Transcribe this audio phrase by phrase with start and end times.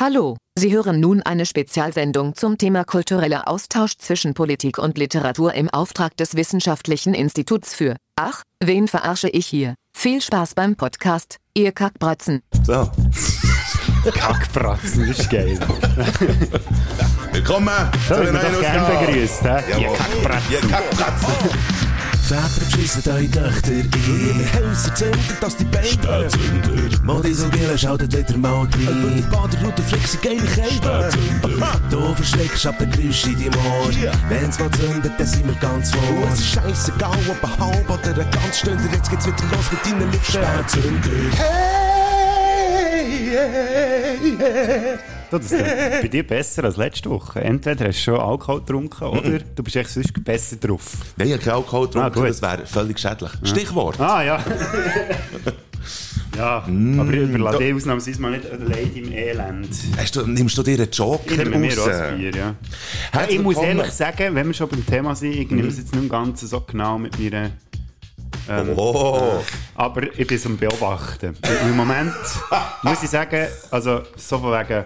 [0.00, 5.68] Hallo, Sie hören nun eine Spezialsendung zum Thema kultureller Austausch zwischen Politik und Literatur im
[5.68, 9.74] Auftrag des Wissenschaftlichen Instituts für Ach, wen verarsche ich hier?
[9.94, 12.40] Viel Spaß beim Podcast, ihr Kackbratzen.
[12.64, 12.90] So.
[14.10, 15.60] Kackbratzen, ist geil.
[17.32, 17.68] Willkommen
[18.08, 19.06] So, zu ich bin doch gerne Ausgabe.
[19.06, 19.42] begrüßt.
[19.44, 20.50] Ihr Kackbratzen.
[20.50, 21.89] Ihr Kackbratzen.
[22.30, 23.90] Väter beschissen eure Töchter ein.
[24.54, 27.50] Häuser zünden, dass die Beine Spätzünder.
[27.50, 28.70] Gillen schaltet wieder mal rein.
[28.70, 31.10] Über die Baderroute fliegst du geile Kälte.
[31.90, 33.90] Du verschreckst ab den Geräusch in deinem Ohr.
[34.28, 36.28] Wenn's mal zündet, dann sind wir ganz vor.
[36.32, 38.88] Es ist scheissegal, ob ein halb oder ein ganz Stunde.
[38.92, 40.24] Jetzt geht's wieder los mit deinen Lippen.
[40.24, 41.08] Spätzünder.
[44.38, 45.62] Du, das ist
[46.02, 47.40] bei dir besser als letzte Woche.
[47.40, 50.92] Entweder hast du schon Alkohol getrunken oder du bist echt sonst besser drauf.
[51.16, 52.28] Nein, ich habe keinen Alkohol Ah, getrunken, gut.
[52.28, 53.30] das wäre völlig schädlich.
[53.44, 54.00] Stichwort.
[54.00, 54.44] Ah, ja.
[56.36, 56.56] ja,
[56.98, 59.68] aber ich überlasse dich ausnahmsweise mal nicht allein im Elend.
[59.96, 61.94] Hast du, nimmst du dir einen Ich Joker nehme mir auch raus?
[61.94, 62.54] ein Bier, ja.
[63.14, 65.92] ja ich muss ehrlich sagen, wenn wir schon beim Thema sind, ich nehme es jetzt
[65.94, 67.50] nicht im Ganzen so genau mit mir.
[68.48, 69.42] Ähm, Oh,
[69.74, 71.36] Aber ich bin am Beobachten.
[71.68, 72.12] Im Moment
[72.82, 74.84] muss ich sagen, also so von wegen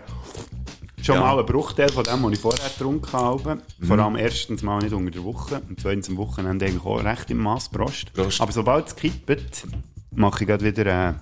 [1.03, 1.21] schon Ja.
[1.21, 3.59] mal ein Bruchteil von dem, was ich vorher getrunken habe.
[3.83, 7.31] Vor allem erstens mal nicht unter der Woche und zweitens am Wochenende eigentlich auch recht
[7.31, 8.13] im Maß Prost.
[8.15, 8.41] Prost.
[8.41, 9.67] Aber sobald es kippt,
[10.13, 11.21] mache ich gerade wieder einen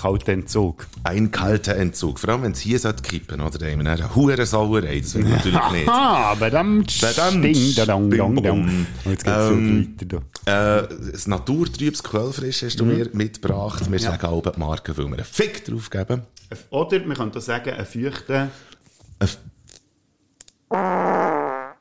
[0.00, 0.86] kalten Entzug.
[1.04, 2.20] ein kalter Entzug.
[2.20, 3.58] Vor allem, wenn es hier sollte kippen, oder?
[3.58, 5.00] Dann haben wir eine hure Sauerei.
[5.00, 5.88] Das will ich natürlich nicht.
[5.88, 8.86] Ah, verdammt, ding, da, dong, dong, dong.
[9.04, 10.20] Und jetzt geht es Ähm, weiter.
[10.44, 10.78] Da.
[10.82, 13.90] Äh, das naturtrübes Quellfrisch hast du mir mitgebracht.
[13.90, 16.22] Wir sagen alle die Marke, weil wir einen Fick drauf geben.
[16.70, 18.48] Oder man könnte auch sagen, ein feuchter...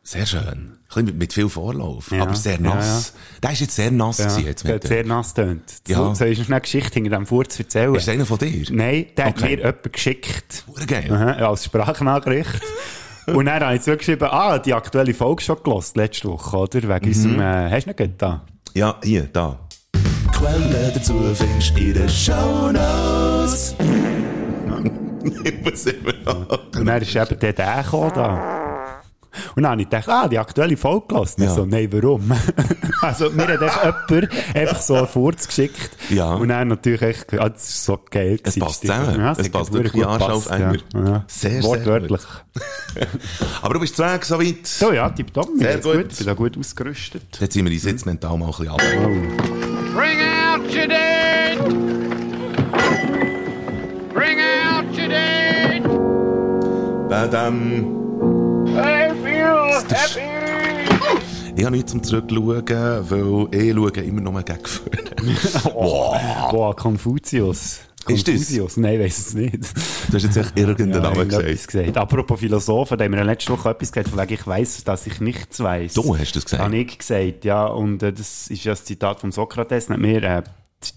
[0.09, 0.39] Sehr schön.
[0.95, 3.11] Ein bisschen mit, viel Vorlauf, Ja, aber sehr nass.
[3.43, 5.63] Der ist jetzt sehr nass gewesen, jetzt der mit hat sehr nass tönt.
[5.85, 5.99] Ja.
[6.07, 6.15] Ja.
[6.15, 7.93] Soll ich noch eine Geschichte hinter dem Furz erzählen?
[7.93, 8.65] Ist der einer von dir?
[8.71, 9.57] Nein, der hat Okay.
[9.57, 10.63] mir jemand geschickt.
[10.87, 11.11] Geil.
[11.11, 12.61] Aha, als Sprachnachricht.
[13.27, 16.81] Und dann habe ich zurückgeschrieben, ah, die aktuelle Folge schon gelost, letzte Woche, oder?
[16.83, 17.07] Wegen Mhm.
[17.07, 18.45] unserem, äh, hast du nicht da?
[18.73, 19.59] Ja, hier, da.
[20.31, 23.75] Quellen dazu findest du in den Shownotes.
[25.43, 26.49] Ich muss immer noch.
[26.79, 28.66] Und dann ist eben der, der gekommen, da.
[29.55, 31.39] Und dann habe ich gedacht, ah, die aktuelle Folge gelost.
[31.39, 31.53] Ja.
[31.53, 32.31] So, nein, warum?
[33.01, 35.91] also, mir hat einfach jemand einfach so einen Furz geschickt.
[36.09, 36.33] Ja.
[36.33, 38.39] Und dann natürlich echt, ah, das ist so geil.
[38.43, 39.19] Es passt zusammen.
[39.19, 40.75] Ja, Es passt gut wirklich Arsch auf Eimer.
[40.93, 41.05] Ja.
[41.05, 41.23] Ja.
[41.27, 42.21] Sehr, sehr Wortwörtlich.
[43.61, 44.65] Aber du bist zu Weg, soweit.
[44.65, 45.49] So, ja, tipptopp.
[45.57, 45.93] Sehr gut.
[45.93, 46.11] gut.
[46.11, 47.23] Ich bin da gut ausgerüstet.
[47.39, 48.81] Jetzt sind wir uns jetzt mental mal ein bisschen ab.
[49.93, 51.57] Bring out your dead!
[54.13, 55.83] Bring out your dead!
[57.09, 58.06] Badam.
[61.55, 64.97] Ich habe nichts zum Zurückschauen, weil ich schaue immer noch mal gegen vorne.
[66.51, 67.79] Boah, Konfuzius.
[68.07, 68.77] Ist das?
[68.77, 69.55] Nein, weiss es nicht.
[70.07, 71.67] Du hast jetzt echt irgendeinen Ja, Namen gesagt.
[71.67, 71.97] gesagt.
[71.97, 75.19] Apropos Philosophen, da haben wir letzte Woche etwas gesagt, von wegen, ich weiss, dass ich
[75.19, 75.93] nichts weiss.
[75.93, 76.63] Du hast das gesagt.
[76.63, 77.65] Habe ich gesagt, ja.
[77.65, 79.89] Und äh, das ist ja das Zitat von Sokrates.
[79.89, 80.43] Hat mir, äh,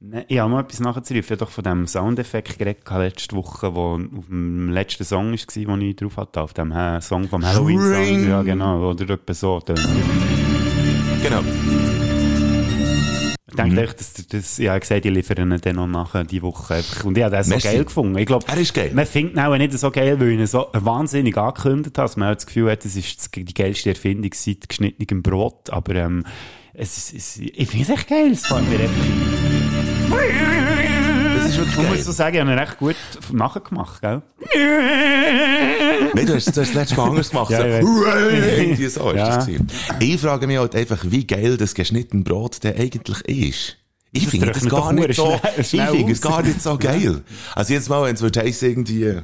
[0.00, 1.14] Nein, Ich habe noch etwas nachzurufen.
[1.24, 5.76] Ich habe doch von dem Soundeffekt geredet letzte Woche, wo auf dem letzten Song war,
[5.78, 8.28] den ich drauf hatte, auf dem äh, Song vom Halloween-Song.
[8.28, 8.90] Ja, genau.
[8.90, 9.60] Oder etwa so.
[11.22, 11.42] Genau.
[13.46, 16.40] Ich denke echt, dass das, ich habe gesagt, ich liefere ihn dann noch nachher die
[16.40, 16.76] Woche.
[16.76, 17.04] einfach.
[17.04, 18.16] Und ich habe das so geil gefunden.
[18.16, 18.90] Ich glaube, Er ist geil.
[18.94, 22.08] man findet ihn auch nicht so geil, weil ich ihn so wahnsinnig angekündigt habe.
[22.08, 25.68] dass Man hat das Gefühl hat, es ist das- die geilste Erfindung seit geschnittenem Brot.
[25.70, 26.24] Aber ähm,
[26.72, 28.30] es es, ich finde es echt geil.
[28.32, 29.04] Es gefällt mir einfach.
[31.56, 31.96] Das ist wirklich Man geil.
[31.96, 32.96] muss so sagen, ich habe ihn recht gut
[33.32, 34.22] nachgemacht, gell?
[36.14, 37.50] Nein, du hast, du hast das letzte Mal anders gemacht.
[37.54, 38.04] Ja, so!
[38.06, 39.36] Irgendwie so ist Ja.
[39.36, 39.68] das gewesen.
[40.00, 43.76] Ich frage mich halt einfach, wie geil das geschnittene Brot denn eigentlich ist.
[44.12, 46.30] Ich Das finde das trocknet gar doch nicht so, schnell- ich schnell finde es aus.
[46.30, 47.22] gar nicht so geil.
[47.54, 49.14] Also jetzt mal, wenn es heissen, irgendwie,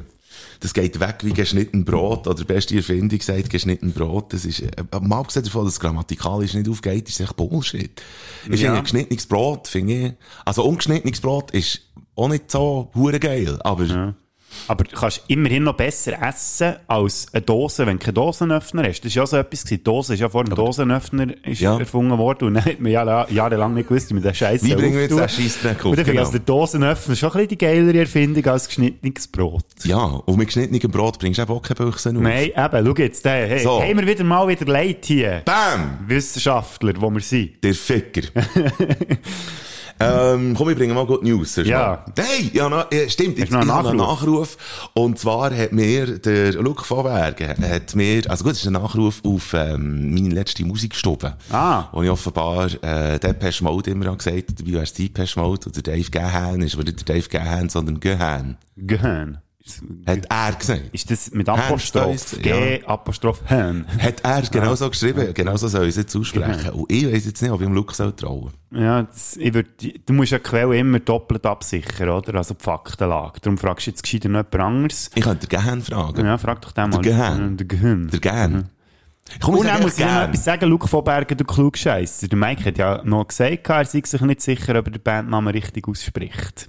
[0.59, 4.71] das geht weg wie geschnitten Brot, oder beste Erfindung sagt geschnitten Brot, das ist, äh,
[5.01, 8.03] mal abgesehen davon, dass es grammatikalisch nicht aufgeht, ist es echt Bullshit.
[8.51, 8.69] Ich Ja.
[8.69, 10.13] finde, geschnittenes Brot, finde ich,
[10.45, 11.83] also ungeschnittenes Brot ist
[12.17, 14.15] auch nicht so hure geil, aber,
[14.67, 19.01] Aber du kannst immerhin noch besser essen als eine Dose, wenn du keine Dosenöffner hast.
[19.03, 19.63] Das ist ja so etwas.
[19.63, 21.79] Die Dose ist ja vor dem Dosenöffner ist Ja.
[21.79, 24.75] erfunden worden und dann hat man ja jahrelang nicht gewusst, wie man den Scheiß Wie
[24.75, 25.97] bringen wir jetzt den Scheissdreck auf?
[25.97, 26.19] Und Genau.
[26.21, 29.65] also der Dosenöffner ist schon ein bisschen die geilere Erfindung als geschnittenes Brot.
[29.85, 32.17] ja, und mit geschnittenem Brot bringst du eben auch keine Büchse auf.
[32.17, 33.81] Nein, eben, schau jetzt, hey, hey, So.
[33.81, 35.43] haben wir wieder mal wieder Leid hier.
[35.45, 35.99] Bam!
[36.09, 37.63] Wissenschaftler, wo wir sind.
[37.63, 38.23] Der Ficker.
[40.01, 41.57] ähm, komm, ich bringe mal gut News.
[41.57, 41.79] Ja.
[41.79, 42.05] mal.
[42.19, 43.39] Hey, ja, ja, stimmt.
[43.39, 44.57] Jetzt, ich habe einen Nachruf?
[44.95, 48.73] Und zwar hat mir der Luke von Bergen, hat mir, also gut, das ist ein
[48.75, 51.37] Nachruf auf ähm, meine letzte Musikstube.
[51.51, 51.85] Ah.
[51.93, 55.83] Wo ich offenbar äh, Depeche Mode immer habe gesagt, dabei wäre es Depeche Mode oder
[55.83, 58.57] Dave Gahan, ist aber nicht der Dave Gahan, sondern Gahan.
[58.77, 59.39] Gehirn.
[60.07, 60.83] Hat er gesagt.
[60.93, 62.41] ist das mit Apostroph?
[62.41, 63.87] G, Apostroph, Hörn.
[63.99, 66.71] Hat er genau so geschrieben, genau so soll ich es jetzt aussprechen.
[66.71, 69.69] Und ich weiss jetzt nicht, ob ich dem Luke soll trauen Ja, das, ich würd,
[70.07, 72.37] du musst ja die Quelle immer doppelt absichern, oder?
[72.37, 73.41] Also die Faktenlage.
[73.41, 75.11] Darum fragst du jetzt gescheiter noch jemand anderes.
[75.15, 76.25] Ich könnte den Gahan fragen.
[76.25, 77.03] Ja, frag doch den mal.
[77.03, 77.57] Der Gehirn.
[77.59, 78.09] Der Gehirn.
[78.09, 78.71] Der Gern.
[79.41, 82.27] Komm, Und dann muss ich noch etwas sagen, Luke von Bergen, du Klugscheisser.
[82.27, 85.53] Der Mike hat ja noch gesagt, er sei sich nicht sicher, ob er den Bandnamen
[85.53, 86.69] richtig ausspricht.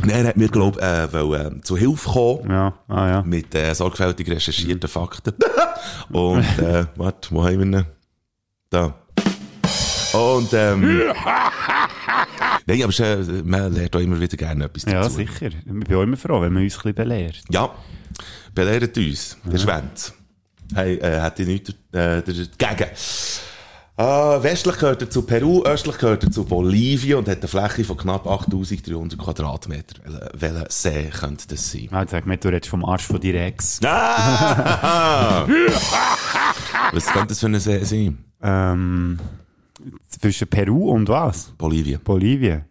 [0.00, 2.50] Nein, er hat mir, glaub, äh, weil, äh, zu Hilfe kommen.
[2.50, 3.22] Ja, ah ja.
[3.22, 5.34] Mit äh, sorgfältig recherchierten Fakten.
[6.10, 7.86] Und, äh, warte, wo haben wir ihn?
[8.70, 8.94] Da.
[10.12, 11.00] Und, ähm,
[12.66, 15.16] Nein, aber äh, man lernt auch immer wieder gerne etwas Ja, dazu.
[15.16, 15.46] sicher.
[15.46, 17.42] Ich bin auch immer froh, wenn man uns ein bisschen belehrt.
[17.50, 17.70] Ja,
[18.54, 20.12] belehrt uns, der Schwänz.
[20.74, 22.90] Hey, äh, hat ich nichts äh, dagegen.
[24.02, 27.84] Äh, westlich gehört er zu Peru, östlich gehört er zu Bolivien und hat eine Fläche
[27.84, 30.02] von knapp 8300 Quadratmeter.
[30.04, 31.88] Wel- Welcher See könnte das sein?
[31.92, 33.78] Ah, sag mir, du redest vom Arsch von dir Ex.
[33.84, 35.46] Ah!
[36.92, 38.18] Was könnte das für ein See sein?
[38.42, 39.18] Ähm,
[40.08, 41.52] zwischen Peru und was?
[41.56, 42.00] Bolivien.
[42.02, 42.64] Bolivien.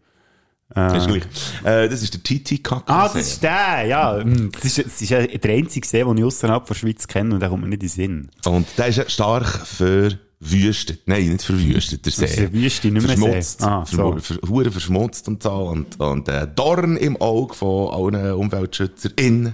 [0.74, 1.24] Das ist gleich.
[1.64, 3.20] Äh, das ist der Titicaca Ah, das See.
[3.20, 4.18] ist der, ja.
[4.20, 5.12] Hm, Das ist, das ist
[5.44, 7.88] der einzige See, den ich außerhalb der Schweiz kenne und der kommt mir nicht in
[7.88, 8.30] den Sinn.
[8.46, 11.02] Und der ist stark verwüstet.
[11.08, 12.26] Nein, nicht verwüstet, der See.
[12.26, 13.22] ist eine Wüste, nicht mehr See.
[13.22, 13.64] Verschmutzt.
[13.64, 14.18] Ah, so.
[14.20, 15.52] Ver, ver, verschmutzt und so.
[15.52, 19.54] Und, und äh, Dorn im Auge von allen UmweltschützerInnen.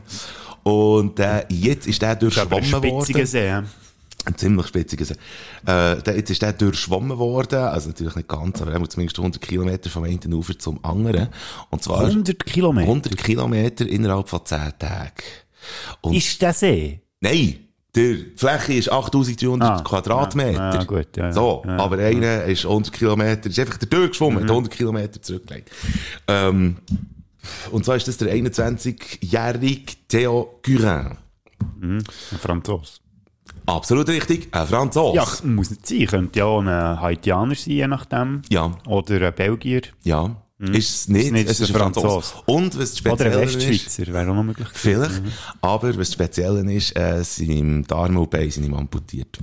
[0.64, 3.25] Und äh, jetzt ist der durchschwommen worden.
[3.25, 3.62] See.
[4.25, 5.14] Ein ziemlich spitziger See.
[5.66, 7.60] Äh, der, jetzt ist der durchschwommen worden.
[7.60, 11.30] Also natürlich nicht ganz, aber er muss zumindest 100 Kilometer vom einen Ufer zum anderen.
[11.69, 12.88] Und zwar 100 Kilometer.
[12.88, 15.12] 100 Kilometer innerhalb von 10 Tagen.
[16.02, 17.02] Und Ist der See?
[17.21, 17.59] Nein,
[17.95, 20.52] die Fläche ist 8300 Ah, Quadratmeter.
[20.59, 24.44] ja, ja, gut, ja, so, Ja, aber einer ist 100 Kilometer, ist einfach der durchgeschwommen,
[24.44, 25.71] hat 100 Kilometer zurückgelegt.
[26.28, 26.78] Ähm,
[27.71, 31.18] und so ist das der 21-jährige Theo Gurin.
[31.81, 32.04] Ein
[32.42, 33.00] Franzos.
[33.68, 35.16] Absolut richtig, ein Franzose.
[35.18, 36.06] Ja, muss nicht sein.
[36.07, 36.68] Könnte ja auch ein
[37.02, 38.42] Haitianer sein, je nachdem.
[38.50, 39.81] ja, Oder ein Belgier.
[40.04, 40.36] ja.
[40.59, 42.33] Ist es nicht, nicht, es ist ein Franzose.
[42.47, 44.12] Und was Oder ein speziell ist, Westschweizer.
[44.12, 44.68] Wäre auch noch möglich.
[44.74, 45.21] vielleicht,
[45.62, 49.38] aber was speziell ist, äh, seinem Darm und Bein sind ihm amputiert.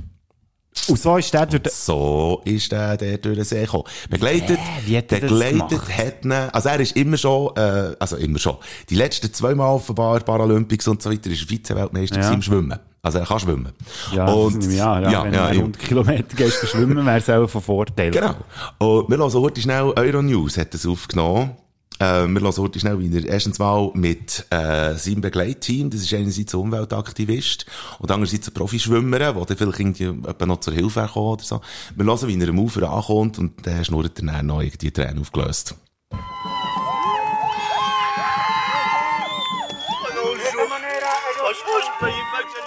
[0.89, 1.73] Und so ist der durch den...
[1.73, 3.85] So ist der, der durch den See gekommen.
[4.11, 8.17] Begleitet, wie hat er das begleitet hat ihn, also er ist immer schon, äh, also
[8.17, 8.57] immer schon,
[8.91, 12.33] die letzten zweimal offenbar Paralympics und so weiter, ist Vize-Weltmeister Ja.
[12.33, 12.77] im Schwimmen.
[13.05, 13.73] Also er kann schwimmen.
[14.15, 17.29] Ja, und, an, ja, ja, wenn ja, du 100 Kilometer gehst du schwimmen, wäre es
[17.29, 18.11] auch von Vorteil.
[18.11, 18.35] Genau.
[18.79, 21.51] Und wir hören heute schnell Euronews, hat das aufgenommen.
[21.99, 26.15] Äh, wir hören heute schnell, wie er erstens mal mit äh, seinem Begleitteam, das ist
[26.15, 27.67] einerseits ein Umweltaktivist
[27.99, 31.61] und andererseits ein Profischwimmer, der dann vielleicht irgendwie noch zur Hilfe kommen oder so.
[31.95, 35.75] Wir hören, wie er am Ufer ankommt und der schnurrt dann irgendwie die Tränen aufgelöst.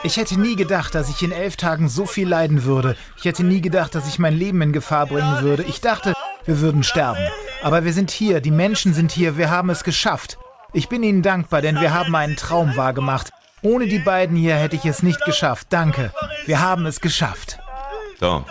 [0.07, 2.95] Ich hätte nie gedacht, dass ich in elf Tagen so viel leiden würde.
[3.17, 5.63] Ich hätte nie gedacht, dass ich mein Leben in Gefahr bringen würde.
[5.63, 6.13] Ich dachte,
[6.45, 7.19] Wir würden sterben.
[7.61, 10.37] Aber wir sind hier, die Menschen sind hier, wir haben es geschafft.
[10.71, 13.31] Ich bin Ihnen dankbar, denn wir haben einen Traum wahrgemacht.
[13.61, 15.67] Ohne die beiden hier hätte ich es nicht geschafft.
[15.71, 16.13] Danke.
[16.45, 17.59] Wir haben es geschafft.
[18.21, 18.45] Da.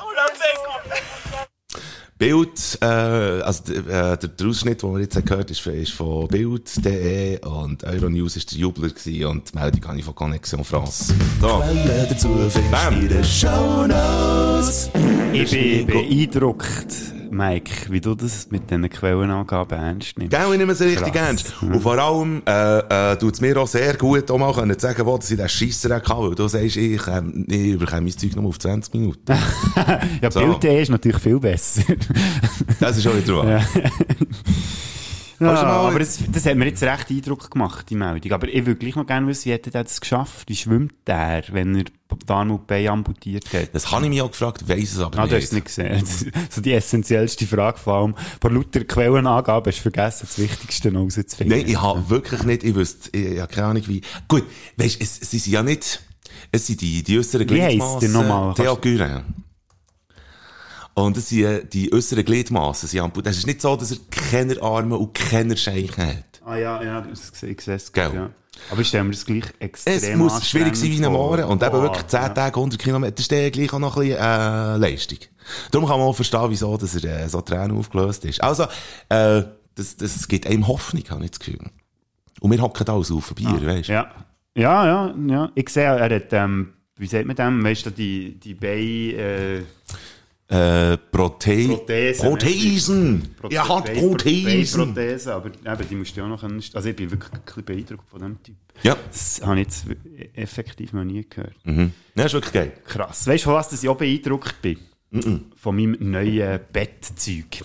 [2.19, 6.29] Bild, äh, also äh, der, der Ausschnitt, den wir jetzt haben gehört ist, ist von
[6.29, 11.13] Bild.de und Euronews ist der Jubler gewesen und die Meldung habe ich von Connexion France.
[11.43, 11.61] Da.
[11.61, 14.91] Quellen dazu findest du in den Shownotes.
[15.35, 16.95] Ich bin beeindruckt,
[17.37, 20.31] Mike, wie du das mit diesen Quellenangaben ernst nimmst.
[20.37, 21.26] Gell, ich nehme es richtig Krass.
[21.26, 21.55] ernst.
[21.62, 24.87] Und vor allem, äh, äh, tut es mir auch sehr gut, auch mal können zu
[24.87, 28.16] sagen, wo dass ich den Scheisser hatte, weil du sagst, ich, ähm, ich bekomme mein
[28.19, 29.21] Zeug nur auf 20 Minuten.
[30.23, 30.40] Ja, So.
[30.40, 31.83] Bild.de ist natürlich viel besser.
[32.81, 33.49] Das ist schon wieder wahr.
[33.50, 33.61] Ja,
[35.40, 38.33] Mal- aber das, das hat mir jetzt recht Eindruck gemacht, die Meldung.
[38.33, 40.49] Aber ich würde gleich noch gerne wissen, wie hätte er das geschafft?
[40.49, 41.93] Wie schwimmt der, wenn er die
[42.28, 43.71] Arme und Beine amputiert hat?
[43.75, 45.69] Das habe ich mich auch gefragt, weiss es aber Ah, du hast nicht.
[45.69, 46.00] es nicht gesehen.
[46.00, 48.14] Das ist so die essentiellste Frage vor allem.
[48.40, 51.59] Vor lauter Quellenangaben hast du vergessen, das Wichtigste noch rauszufinden.
[51.59, 54.00] Nein, ich habe wirklich nicht, ich wüsste, ich, habe keine Ahnung wie.
[54.28, 54.45] Gut,
[54.76, 56.00] weißt, es, sie sind ja nicht,
[56.52, 58.00] es sind die, die äußeren Wie heisst Gliedmassen.
[58.00, 58.55] der nochmal?
[58.55, 59.23] Theo Gurin.
[60.99, 62.88] Und es sind äh, die äußeren Gliedmassen.
[62.88, 66.41] Sie haben, es ist nicht so, dass er keine Arme und keine Scheichen hat.
[66.43, 67.93] Ah ja, ja, das sehe ich sehe es.
[67.93, 68.15] Gell.
[68.15, 68.31] Ja.
[68.71, 71.45] Aber ich stelle mir das gleich extrem Es muss schwierig sein wie ein Mohren.
[71.45, 72.29] Und eben wirklich 10 ja.
[72.31, 75.19] Tage, 100 Kilometer, das ist gleich auch noch ein bisschen, äh, Leistung.
[75.71, 78.43] Darum kann man auch verstehen, wieso, dass er, äh, so Tränen aufgelöst ist.
[78.43, 78.62] Also,
[79.11, 79.43] äh,
[79.75, 81.59] das, das gibt einem Hoffnung, habe ich das Gefühl.
[82.41, 83.93] Und wir hocken da alles auf Bier, weißt du?
[83.93, 84.11] Ja.
[84.55, 85.50] ja, ja, ja.
[85.55, 89.62] Ich sehe, er hat, ähm, wie sagt man dem, weißt du, die, die Beine, äh,
[90.49, 91.76] Äh, Prothesen.
[91.76, 93.35] Prothesen!
[93.41, 94.95] Prote- Er hat Prothesen!
[94.95, 96.62] Beinprothesen, aber eben, die musst du ja auch noch können.
[96.73, 98.55] Also ich bin wirklich ein bisschen beeindruckt von dem Typ.
[98.85, 98.97] Ja.
[99.09, 99.87] Das habe ich jetzt
[100.35, 101.55] effektiv noch nie gehört.
[101.65, 101.93] Mhm.
[102.15, 102.73] Ja, ist wirklich geil.
[102.85, 103.26] Krass.
[103.26, 104.79] Weißt du, von was dass ich auch beeindruckt bin?
[105.57, 107.65] Von meinem neuen Bettzeug.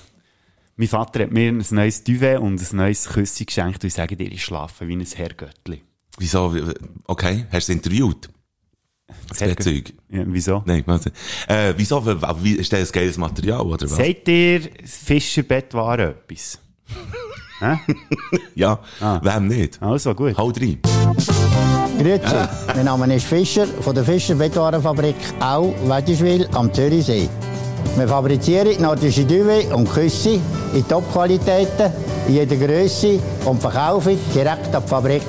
[0.76, 4.16] Mein Vater hat mir ein neues Duvet und ein neues Küssi geschenkt und ich sage
[4.16, 5.82] dir, ich schlafe wie ein Herrgöttli.
[6.18, 6.56] Wieso?
[6.56, 6.64] Wie-
[7.06, 8.30] Okay, hast du es interviewt?
[9.30, 9.94] Das Bettzeug?
[10.10, 10.62] Ja, wieso?
[10.66, 11.12] Nein, warte.
[11.48, 12.06] Äh, wieso?
[12.06, 13.96] Wie, wie, ist das ein geiles Material, oder was?
[13.96, 16.60] Sagt dir das Fischerbett war etwas?
[18.56, 19.20] Ja, Ah.
[19.24, 19.82] wem nicht?
[19.82, 20.36] Also gut.
[20.36, 20.80] Hau rein.
[22.00, 22.36] Grüezi,
[22.76, 27.30] mein Name ist Fischer von der Fischer Bettwarenfabrik Au, Wettischwil am Zürichsee.
[27.98, 30.40] Wir fabrizieren nordische Duvet und Küsse
[30.74, 31.92] in Top-Qualitäten,
[32.28, 35.22] in jeder Größe und verkaufen direkt an die Fabrik.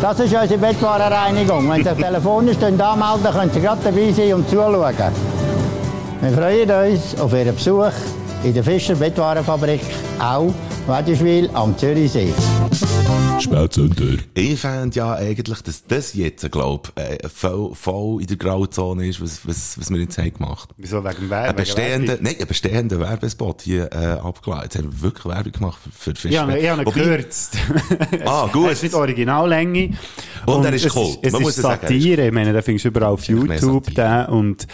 [0.00, 1.68] Das ist unsere Bettwarenreinigung.
[1.70, 4.94] Wenn Sie telefonisch anmelden, können Sie gerade dabei sein und zuschauen.
[6.22, 7.92] Wir freuen uns auf Ihren Besuch
[8.42, 9.82] in der Fischer Bettwarenfabrik
[10.18, 10.54] Au,
[10.86, 12.32] Wettischwil am Zürichsee.
[13.40, 14.22] Spätzünder.
[14.34, 19.20] Ich fände ja eigentlich, dass das jetzt, glaub, äh, voll, voll in der Grauzone ist,
[19.20, 20.70] was, was, was wir jetzt haben gemacht.
[20.76, 21.02] Wieso?
[21.04, 21.56] Wegen Ein Werbung?
[21.56, 24.64] bestehender, nein, ein bestehender Werbespot hier, äh, abgeladen.
[24.64, 27.56] Jetzt haben wir wirklich Werbung gemacht für, für Ja, ich habe ihn gekürzt.
[28.24, 28.66] Ah, gut.
[28.66, 29.90] Er ist nicht Originallänge.
[30.46, 31.18] Und er ist es Kult.
[31.22, 32.26] Es Man ist muss es sagen, ist Satire.
[32.26, 34.26] Ich meine, da findest du überall auf YouTube den.
[34.26, 34.66] Und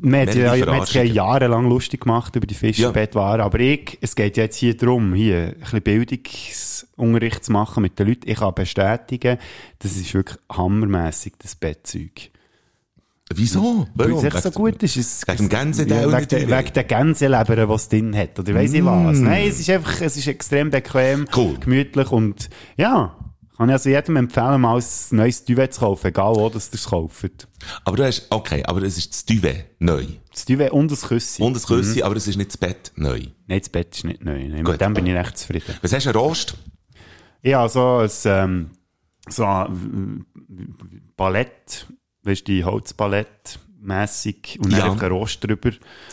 [0.00, 3.40] man hat, ja, sich ja jahrelang lustig gemacht über die Fischbettwaren.
[3.40, 5.82] Aber ich, es geht ja jetzt hier darum, hier ein bisschen
[6.96, 8.28] Bildungsunterricht zu machen mit den Leuten.
[8.28, 9.38] Ich kann bestätigen,
[9.78, 12.30] das ist wirklich hammermässig, das Bettzeug.
[13.34, 13.88] Wieso?
[13.94, 14.96] Weil es so gut ist.
[14.96, 18.38] Es, Wegen dem Gänseteil ja, wegen, wegen der Gänseleber, die es drin hat.
[18.38, 19.18] Oder weiss ich was.
[19.18, 21.28] Nein, es ist einfach, es ist extrem bequem, Mm.
[21.34, 21.58] Cool.
[21.58, 23.16] gemütlich und, ja.
[23.56, 26.74] Kann ich also jedem empfehlen, mal ein neues Duvet zu kaufen, egal wo das ihr
[26.74, 27.48] es kauft.
[27.84, 30.04] Aber du hast, okay, aber es ist das Duvet neu.
[30.32, 31.40] Das Duvet und das Küssi.
[31.40, 33.20] Und das Küssi, aber es ist nicht das Bett neu.
[33.46, 34.48] Nein, das Bett ist nicht neu.
[34.48, 34.72] Gut.
[34.72, 35.72] mit dem bin ich recht zufrieden.
[35.82, 36.56] Was hast du, Rost?
[37.46, 38.70] Ich habe so ein, ähm,
[39.28, 41.86] so ein äh, Ballett,
[42.22, 44.84] weißt du, die Holzballett mässig und dann Ja.
[44.86, 45.68] einfach ein Rost drüber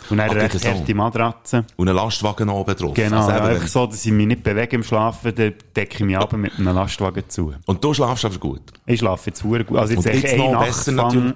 [0.09, 1.63] und dann Ah, eine geht recht harte Matratze.
[1.77, 2.93] Und einen Lastwagen oben drauf.
[2.95, 5.99] Genau, Also ja, einfach so, dass ich mich nicht bewege im Schlafen, dann decke ich
[6.01, 7.53] mich ab mit einem Lastwagen zu.
[7.65, 8.61] Und du schlafst aber gut.
[8.85, 9.77] Ich schlafe jetzt sehr gut.
[9.77, 11.33] Also jetzt Und jetzt noch Nacht besser natürlich.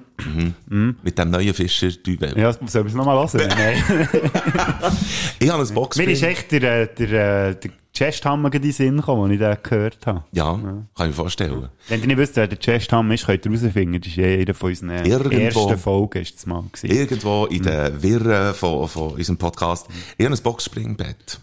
[0.68, 0.96] Mhm.
[1.02, 2.36] Mit dem neuen Fischer Duvet.
[2.36, 3.48] Ja, soll ich es nochmal hören?
[3.58, 4.10] Nein.
[5.40, 5.96] Ich habe ein Box.
[5.98, 9.40] Mir ist echt der, äh, der, äh, der Chesthammer in den Sinn gekommen, als ich
[9.40, 10.24] den gehört habe.
[10.32, 11.70] Ja, kann ich mir vorstellen.
[11.88, 14.02] Wenn ihr nicht wisst, wer der Chesthammer ist, könnt ihr herausfinden.
[14.02, 15.38] Das ist ja einer von unseren Irgendwo.
[15.38, 16.96] ersten Folgen, ist das mal gewesen.
[16.96, 19.88] Irgendwo in den Wirren von, von unserem Podcast.
[20.18, 21.40] Ich habe ein Boxspringbett.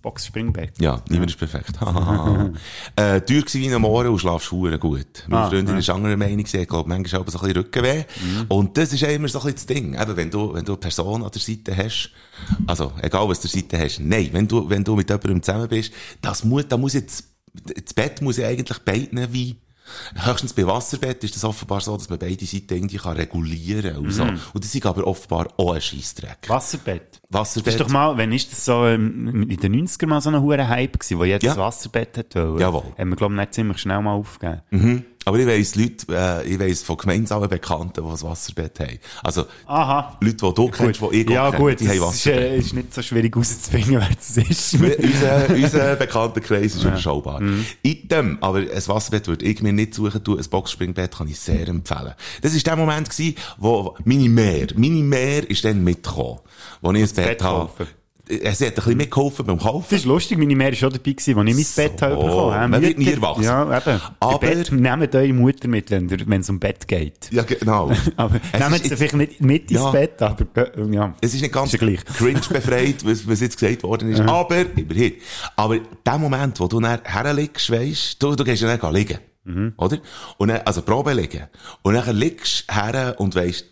[0.00, 0.80] Das Boxspringbett.
[0.80, 1.72] Ja, niemand ist perfekt.
[2.96, 5.24] äh, teuer gewesen wie ein Mohren und schlafst hure gut.
[5.28, 5.78] Meine Ah, Freundin ja.
[5.78, 8.04] ist anderer Meinung, sie hat, glaub, manchmal auch so ein bisschen Rückenweh.
[8.48, 10.00] Und das ist ja immer so ein bisschen das Ding.
[10.00, 12.12] Eben, wenn du, wenn du eine Person an der Seite hast,
[12.66, 15.92] also, egal was der Seite hast, nein, wenn du, wenn du mit jemandem zusammen bist,
[16.22, 17.24] das muss, da muss jetzt,
[17.84, 19.56] das Bett muss ja eigentlich beiden wie,
[20.14, 24.04] Höchstens bei Wasserbett ist das offenbar so, dass man beide Seiten irgendwie kann regulieren kann
[24.04, 24.22] und so.
[24.24, 26.38] Und das ist aber offenbar auch ein Scheissdreck.
[26.48, 27.20] Wasserbett.
[27.30, 27.74] Das Wasserbett.
[27.74, 30.68] ist doch mal, wenn ist das so ähm, in den 90er mal so ein hoher
[30.68, 31.56] Hype gewesen, wo jedes Ja.
[31.56, 32.58] Wasserbett hat wollen.
[32.58, 32.82] Jawohl.
[32.98, 34.62] Haben wir, glaube ich, nicht ziemlich schnell mal aufgegeben.
[34.70, 35.04] Mhm.
[35.26, 38.98] Aber ich weiss Leute, äh, ich weiss von gemeinsamen Bekannten, die ein Wasserbett haben.
[39.22, 40.16] Also, Aha.
[40.20, 42.40] Leute, die du kennst, die ich ja, kenne, gut, die haben ist, Wasserbett.
[42.40, 44.74] äh, ist nicht so schwierig rauszufinden, wer das ist.
[44.74, 47.42] unser, unser Bekanntenkreis ist überschaubar.
[47.82, 51.68] Item, aber ein Wasserbett würde ich mir nicht suchen tun, ein Boxspringbett kann ich sehr
[51.68, 52.14] empfehlen.
[52.40, 56.40] Das war der Moment gewesen, wo meine Mehr, meine Mehr ist dann mitgekommen,
[56.80, 57.70] wo ich ein Bett Bett habe.
[58.30, 59.86] Sie hat ein bisschen mitgeholfen beim Kaufen.
[59.90, 62.54] Das ist lustig, meine Mutter war schon dabei, als ich mein So, Bett habe bekommen
[62.54, 62.68] habe.
[62.68, 63.42] man wird nie Mütter- erwachsen.
[63.44, 64.00] Ja, eben.
[64.20, 67.28] Aber- Bett, nehmt eure Mutter mit, wenn es um Bett geht.
[67.32, 67.90] Ja, genau.
[68.16, 69.90] Aber Es nehmt sie vielleicht nicht mit ins Ja.
[69.90, 70.44] Bett, aber
[70.92, 71.14] ja.
[71.20, 72.04] Es ist nicht ganz Ist ja gleich.
[72.04, 74.20] cringe befreit, was, was jetzt gesagt worden ist.
[74.20, 75.14] Aber, immerhin.
[75.56, 79.18] Aber der Moment, wo du dann herlegst, weisst, du, du gehst ja dann liegen.
[79.44, 79.72] Mhm.
[79.76, 79.98] Oder?
[80.38, 81.44] Und dann, also Probe liegen.
[81.82, 83.64] Und dann liegst du her und weisst,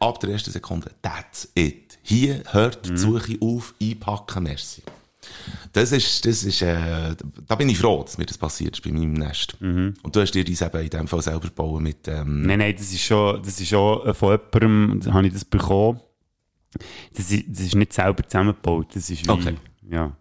[0.00, 1.91] ab der ersten Sekunde, that's it.
[2.02, 2.94] Hier hört Mhm.
[2.94, 4.82] die Suche auf, einpacken, merci.
[5.72, 7.14] Das ist, das ist, äh,
[7.46, 9.56] da bin ich froh, dass mir das passiert ist bei meinem Nest.
[9.60, 9.94] Mhm.
[10.02, 12.74] Und du hast dir das eben in dem Fall selber gebaut mit, ähm, Nein, nein,
[12.76, 16.00] das ist schon, das ist schon äh, von jemandem, habe ich das bekommen.
[17.14, 19.54] Das ist, das ist nicht selber zusammengebaut, das ist wie, Okay.
[19.90, 20.12] ja.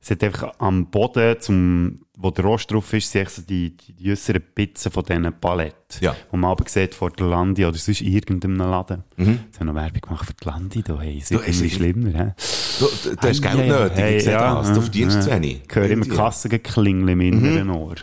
[0.00, 4.10] Es hat einfach am Boden, zum, wo der Rost drauf ist, sind so die, die,
[4.12, 5.74] äußeren Pizzen von diesen Paletten.
[6.00, 6.14] Ja.
[6.32, 9.02] Die man aber sieht vor der Landi oder sonst irgendeinem Laden.
[9.16, 9.40] Mhm.
[9.46, 12.32] Jetzt haben noch Werbung gemacht für die Landi, da, hey, ist Du, ist- schlimmer, hä?
[12.78, 15.62] du, du, du hast Geld nötig, ich sehe das, du verdienst zu wenig.
[15.68, 17.74] Ich höre immer Kassengeklingel im inneren Mhm.
[17.76, 17.94] Ohr.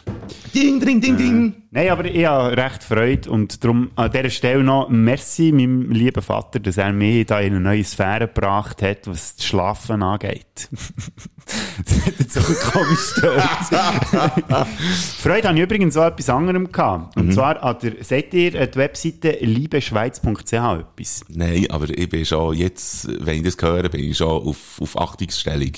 [0.53, 1.56] Ding, ding, ding, ding.
[1.74, 6.22] Nein, aber ich habe recht Freude und darum an dieser Stelle noch merci meinem lieben
[6.22, 10.68] Vater, dass er mich da in eine neue Sphäre gebracht hat, was das Schlafen angeht.
[11.86, 13.48] das hat jetzt so komisch gehört.
[15.20, 17.15] Freude habe ich übrigens auch etwas anderem gehabt.
[17.18, 21.25] Und zwar an der, seht ihr äh, die Webseite liebeschweiz.ch etwas?
[21.30, 24.98] Nein, aber ich bin schon jetzt, wenn ich das höre, bin ich schon auf, auf
[25.00, 25.72] Achtungsstellung.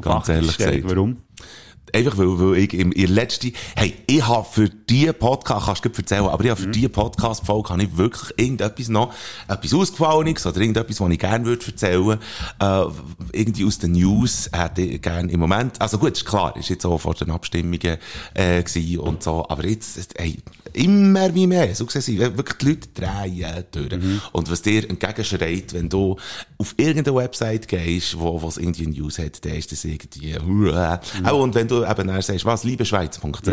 [0.00, 0.82] Ganz ehrlich Achtungsstellung.
[0.82, 0.96] gesagt.
[0.96, 1.16] Warum?
[1.94, 5.90] Einfach weil, weil ich im, ihr letzte, hey, ich habe für die Podcast, kannst du
[5.90, 9.12] erzählen, aber ich habe für die Podcast-Folge habe ich wirklich irgendetwas noch,
[9.48, 12.18] etwas Ausgefallenes oder irgendetwas, was ich gerne würde erzählen,
[12.60, 12.84] äh,
[13.32, 16.84] irgendwie aus den News hätte ich gerne im Moment, also gut, ist klar, ist jetzt
[16.84, 17.98] auch vor den Abstimmungen,
[18.34, 20.38] äh, gewesen und so, aber jetzt, hey,
[20.78, 23.92] immer wie mehr, sie, wirklich die Leute drehen durch.
[24.32, 26.16] Und was dir entgegenschreit, wenn du
[26.58, 30.98] auf irgendeine Website gehst, wo, wo es irgendwie News hat, dann ist das irgendwie, äh,
[31.24, 33.48] auch und wenn du eben dann sagst, was, liebeschweiz.ch.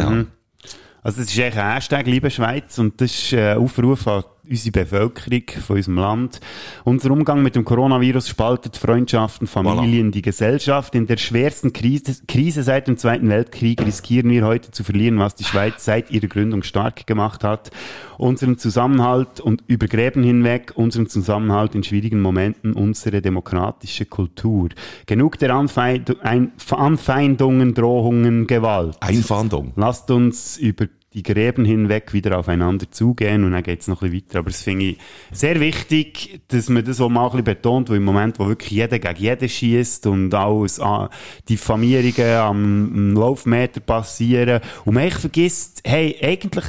[1.04, 4.72] Also das ist eigentlich ein Hashtag, liebe Schweiz, und das ist ein Aufruf an unsere
[4.72, 6.40] Bevölkerung von unserem Land.
[6.84, 10.96] Unser Umgang mit dem Coronavirus spaltet Freundschaften, Familien, die Gesellschaft.
[10.96, 15.36] In der schwersten Krise, Krise seit dem Zweiten Weltkrieg riskieren wir heute zu verlieren, was
[15.36, 17.72] die Schweiz seit ihrer Gründung stark gemacht hat.
[18.18, 24.70] Unseren Zusammenhalt und über Gräben hinweg, unseren Zusammenhalt in schwierigen Momenten, unsere demokratische Kultur.
[25.06, 28.98] Genug der Anfeind ein Anfeindungen, Drohungen, Gewalt.
[29.02, 29.74] Einfandung.
[29.76, 34.28] Lasst uns über die Gräben hinweg wieder aufeinander zugehen und dann geht's noch ein bisschen
[34.28, 34.40] weiter.
[34.40, 34.98] Aber das finde ich
[35.32, 38.72] sehr wichtig, dass man das auch mal ein bisschen betont, weil im Moment, wo wirklich
[38.72, 41.10] jeder gegen jeden schießt und alles an
[41.48, 42.56] Diffamierungen am,
[42.94, 46.66] am Laufmeter passieren und man echt vergisst, hey, eigentlich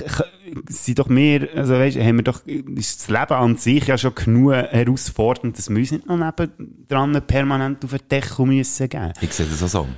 [0.68, 4.14] sind doch wir, also weißt, haben wir doch, ist das Leben an sich ja schon
[4.14, 9.12] genug herausfordernd, dass wir uns nicht noch nebendran permanent auf den Deckel müssen geben.
[9.20, 9.88] Ich sehe das auch so.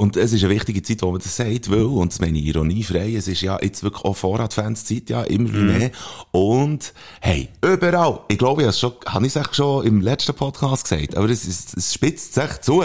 [0.00, 2.46] Und es ist eine wichtige Zeit, wo man das sagt, weil, und das meine ich
[2.46, 5.90] ironiefrei, es ist ja jetzt wirklich auch Vorratfanszeit, ja, immer wie mehr.
[6.30, 10.00] Und, hey, überall, ich glaube, ich habe es schon, habe ich es echt schon im
[10.00, 12.82] letzten Podcast gesagt, aber es, ist, es spitzt sich zu.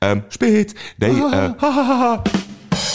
[0.00, 2.18] Ähm, spitz, nein, äh,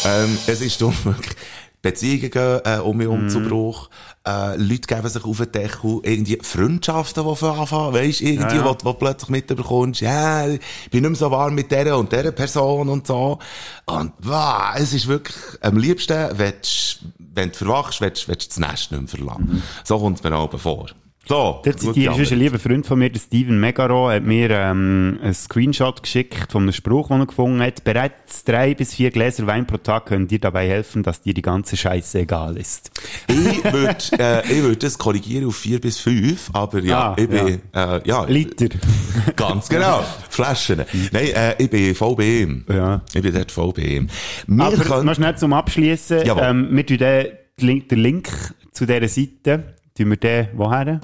[0.05, 1.35] ähm, es ist dumm, wirklich.
[1.81, 3.89] Beziehungen äh, um mich um zu Bruch.
[4.27, 5.99] Äh, Leute geben sich auf den Deckel.
[6.03, 7.93] Irgendwie Freundschaften, die von anfangen.
[7.93, 8.65] Weisst, irgendwie, Ja, ja.
[8.65, 12.11] Wo, wo du plötzlich mitbekommst, ja, ich bin nicht mehr so warm mit der und
[12.11, 13.39] der Person und so.
[13.85, 18.69] Und, wow, es ist wirklich, am liebsten, willst, wenn du verwachst, willst, willst du das
[18.69, 19.63] Nest nicht mehr verlassen.
[19.83, 20.87] So kommt es mir auch vor.
[21.27, 21.61] So.
[21.63, 25.33] Der zitiere ist ein lieber Freund von mir, der Steven Megaro, hat mir ähm, einen
[25.35, 27.83] Screenshot geschickt von einem Spruch, den er gefunden hat.
[27.83, 31.43] Bereits drei bis vier Gläser Wein pro Tag können dir dabei helfen, dass dir die
[31.43, 32.89] ganze Scheiße egal ist.
[33.27, 37.29] Ich würde, äh, ich würde das korrigieren auf vier bis fünf, aber ja, Ah, ich
[37.29, 37.97] bin, ja.
[37.97, 38.69] Äh, ja, Liter.
[39.35, 40.03] Ganz genau.
[40.29, 40.83] Flaschen.
[41.11, 42.65] Nein, äh, ich bin voll bei ihm.
[42.67, 43.01] Ja.
[43.13, 44.07] Ich bin dort voll bei ihm.
[44.47, 46.23] Wir Aber können, noch schnell zum Abschließen.
[46.25, 48.29] Ähm, wir tun den, den Link
[48.71, 50.99] zu dieser Seite, tun wir den woher?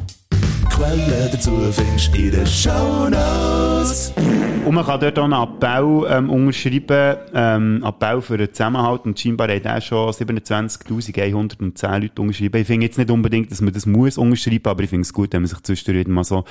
[0.70, 4.14] Quellen dazu findest du in den Shownotes.
[4.66, 9.06] Und man kann dort auch einen Appell ähm, unterschreiben, ähm, Appell für den Zusammenhalt.
[9.06, 12.60] Und scheinbar hat er schon 27.110 Leute unterschrieben.
[12.62, 15.32] Ich finde jetzt nicht unbedingt, dass man das muss unterschreiben, aber ich finde es gut,
[15.34, 16.44] wenn man sich zwischendurch mal so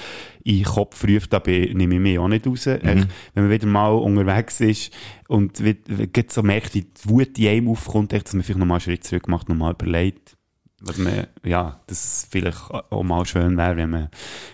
[0.44, 2.66] in den Kopf ruft, da nehme ich mich auch nicht raus.
[2.66, 4.92] Echt, Wenn man wieder mal unterwegs ist
[5.28, 5.76] und wie-
[6.12, 8.80] gerade so merkt, wie die Wut in einem aufkommt, echt, dass man vielleicht nochmal einen
[8.83, 10.34] Schritt zurück macht, nochmal überlegt.
[10.87, 14.09] Was man, ja, das vielleicht auch mal schön wäre, wenn man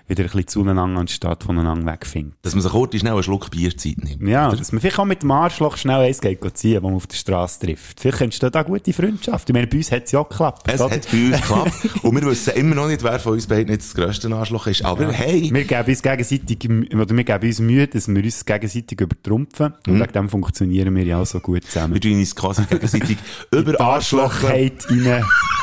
[0.06, 2.34] wieder ein bisschen zueinander anstatt voneinander wegfindet.
[2.42, 4.28] Dass man sich kurz schnell einen Schluck Bierzeit nimmt.
[4.28, 7.06] Ja, dass man vielleicht auch mit dem Arschloch schnell eins geht ziehen, wo man auf
[7.06, 8.00] der Straße trifft.
[8.00, 9.48] Vielleicht entsteht da gute Freundschaft.
[9.48, 10.66] Ich meine, bei uns hat es ja auch geklappt.
[10.66, 10.94] Es oder?
[10.94, 12.04] hat bei uns geklappt.
[12.04, 14.84] Und wir wissen immer noch nicht, wer von uns beiden jetzt das grösste Arschloch ist.
[14.84, 19.00] Aber hey, Wir geben uns gegenseitig, oder wir geben uns Mühe, dass wir uns gegenseitig
[19.00, 19.74] übertrumpfen.
[19.86, 21.94] Und wegen dem funktionieren wir ja auch so gut zusammen.
[21.94, 23.18] wir tun uns quasi gegenseitig
[23.52, 23.80] über.
[23.80, 25.24] Arschlochheit rein.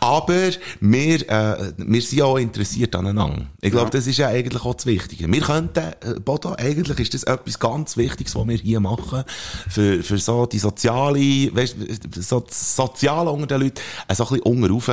[0.00, 3.46] Aber wir, äh, wir sind ja auch interessiert aneinander.
[3.60, 5.30] Ich glaube, das ist ja eigentlich auch das Wichtige.
[5.30, 9.24] Wir könnten, äh, Bodo, eigentlich ist das etwas ganz Wichtiges, was wir hier machen.
[9.68, 11.76] Für, für so die soziale, weißt,
[12.14, 14.88] so das Soziale unter den Leuten, äh, so ein bisschen unterrauf,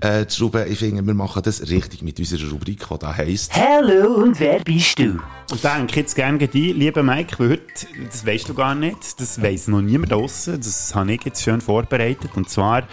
[0.00, 0.70] äh, zu schrauben.
[0.70, 3.54] Ich finde, wir machen das richtig mit unserer Rubrik, die da heisst.
[3.54, 5.18] Hallo und wer bist du?
[5.50, 8.74] Und da denke ich jetzt gerne dich, lieber Mike, weil heute, das weisst du gar
[8.74, 12.32] nicht, das weiss noch niemand draussen, das habe ich jetzt schön vorbereitet.
[12.34, 12.86] Und zwar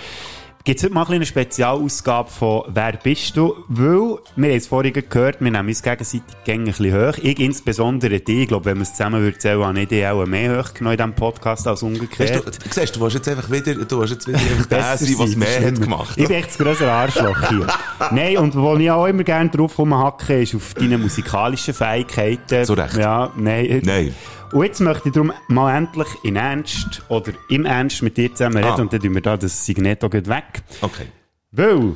[0.66, 4.94] gibt es heute mal eine Spezialausgabe von «Wer bist du?» Weil, wir haben es vorhin
[4.94, 7.18] gehört, wir nehmen uns gegenseitig gerne ein bisschen hoch.
[7.22, 10.26] Ich insbesondere dich, ich glaube, wenn wir es zusammen würden zählen, habe ich dich auch
[10.26, 12.48] mehr hoch genommen in diesem Podcast als umgekehrt.
[12.48, 14.40] Weißt du, du siehst, du willst jetzt einfach wieder, du willst jetzt wieder
[14.72, 16.18] der sein, was mehr hat gemacht.
[16.18, 17.68] Ich bin echt das grössere Arschloch hier.
[18.12, 22.66] Nein, und wo ich auch immer gerne drauf rumhacke, ist auf deine musikalischen Fähigkeiten.
[22.66, 22.98] Zu Recht.
[22.98, 23.82] Ja, nein.
[23.84, 24.16] Nein.
[24.54, 28.58] Und jetzt möchte ich darum mal endlich in Ernst oder im Ernst mit dir zusammen
[28.58, 28.82] reden Ah.
[28.82, 30.64] und dann tun wir da das Signet auch gleich weg.
[30.82, 31.08] Okay.
[31.52, 31.96] Weil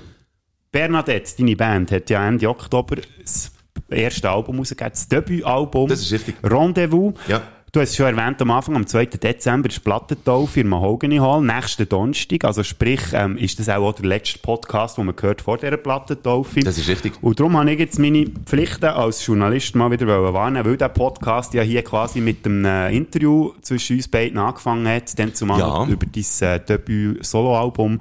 [0.72, 3.52] Bernadette, deine Band, hat ja Ende Oktober das
[3.90, 5.88] erste Album rausgegeben, das Debütalbum.
[5.90, 6.36] Das ist richtig.
[6.44, 7.14] Rendezvous.
[7.28, 7.42] Ja.
[7.72, 9.06] Du hast es schon erwähnt, am Anfang, am 2.
[9.06, 12.44] Dezember ist Plattentaufe im Mahogany Hall, nächsten Donnerstag.
[12.44, 16.62] Also sprich, ähm, ist das auch der letzte Podcast, den man gehört vor dieser Plattentaufe.
[16.62, 17.14] Das ist richtig.
[17.22, 21.54] Und darum habe ich jetzt meine Pflichten als Journalist mal wieder wahrnehmen, weil der Podcast
[21.54, 25.86] ja hier quasi mit einem äh, Interview zwischen uns beiden angefangen hat, dann zumal Ja.
[25.86, 28.00] über dein äh, Debüt-Solo-Album.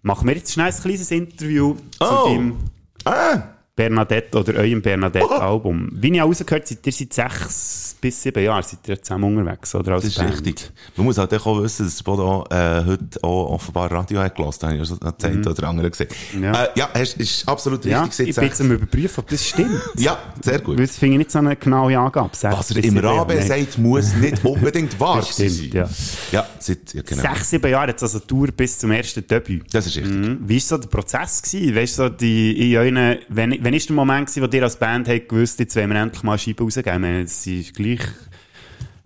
[0.00, 2.28] Machen wir jetzt schnell ein kleines Interview zu Oh.
[2.28, 2.56] deinem
[3.04, 3.53] Ah!
[3.76, 5.88] Bernadette oder eurem Bernadette-Album.
[5.92, 9.94] Wie ich rausgehört seid ihr seit sechs bis sieben Jahren seid ihr zusammen unterwegs, oder?
[9.94, 10.32] Als Das ist Band.
[10.32, 10.70] richtig.
[10.96, 14.58] Man muss halt auch wissen, dass Bodo äh, heute auch offenbar Radio hat gelassen.
[14.60, 16.08] Da habe ich ja schon das eine oder andere gesehen.
[16.40, 16.64] Ja.
[16.64, 18.28] Äh, ja es ist absolut Ja, richtig.
[18.28, 19.80] ich bin jetzt am überprüfen, ob das stimmt.
[19.96, 20.78] ja, sehr gut.
[20.78, 22.30] Weil das finde ich nicht so eine genaue Angabe.
[22.32, 22.98] Was er im.
[22.98, 25.50] Rabe sagt, muss nicht unbedingt wahr sein.
[25.72, 25.88] ja.
[26.30, 27.22] Ja, seit, ja, genau.
[27.22, 29.64] Sechs, sieben Jahre jetzt also Tour bis zum ersten Debüt.
[29.72, 30.12] Das ist richtig.
[30.12, 30.38] Mhm.
[30.46, 31.42] Wie war so der Prozess?
[31.42, 31.74] Gewesen?
[31.74, 35.08] Weißt so die, in euren, wenn, wenn ist der Moment gewesen, wo ihr als Band
[35.08, 36.94] habt gewusst, jetzt wollen wir endlich mal Scheiben rausgeben?
[36.94, 38.00] Ich meine, Es ist gleich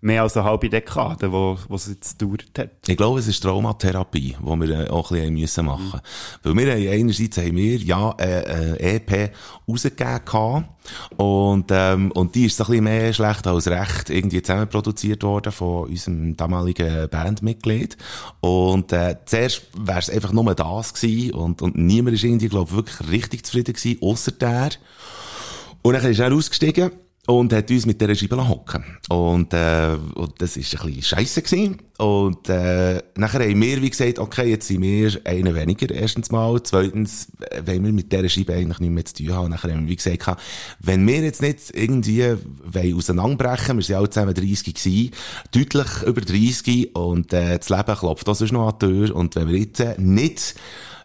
[0.01, 2.71] mehr als eine halbe Dekade, wo, wo es jetzt gedauert hat.
[2.87, 6.01] Ich glaube, es ist Traumatherapie, die wir äh, auch ein bisschen müssen machen
[6.43, 9.33] Weil wir haben einerseits haben wir, ja, äh, äh, EP
[9.69, 10.69] rausgegeben
[11.17, 15.53] und, ähm, und die ist ein bisschen mehr schlecht als recht irgendwie zusammen produziert worden
[15.53, 17.97] von unserem damaligen Bandmitglied.
[18.41, 22.71] Und äh, zuerst wäre es einfach nur das gewesen und, und niemand ist irgendwie, glaube
[22.71, 24.71] ich, wirklich richtig zufrieden gewesen, ausser der.
[25.83, 26.93] Und dann ist er ausgestiegen
[27.29, 31.43] und hat uns mit dieser Scheibe hocken Und, äh, und das ist ein bisschen scheisse
[31.43, 31.77] gewesen.
[31.99, 36.59] Und, äh, nachher haben wir, wie gesagt, okay, jetzt sind wir einer weniger, erstens mal.
[36.63, 39.51] Zweitens, äh, wollen wir mit dieser Scheibe eigentlich nichts mehr zu tun haben.
[39.51, 40.41] Nachher haben wir, wie gesagt,
[40.81, 45.11] wenn wir jetzt nicht irgendwie wollen auseinanderbrechen, wir sind alle zusammen 30 gewesen,
[45.53, 49.15] deutlich über 30 und, äh, das Leben klopft auch sonst noch an die Tür.
[49.15, 50.55] Und wenn wir jetzt äh, nicht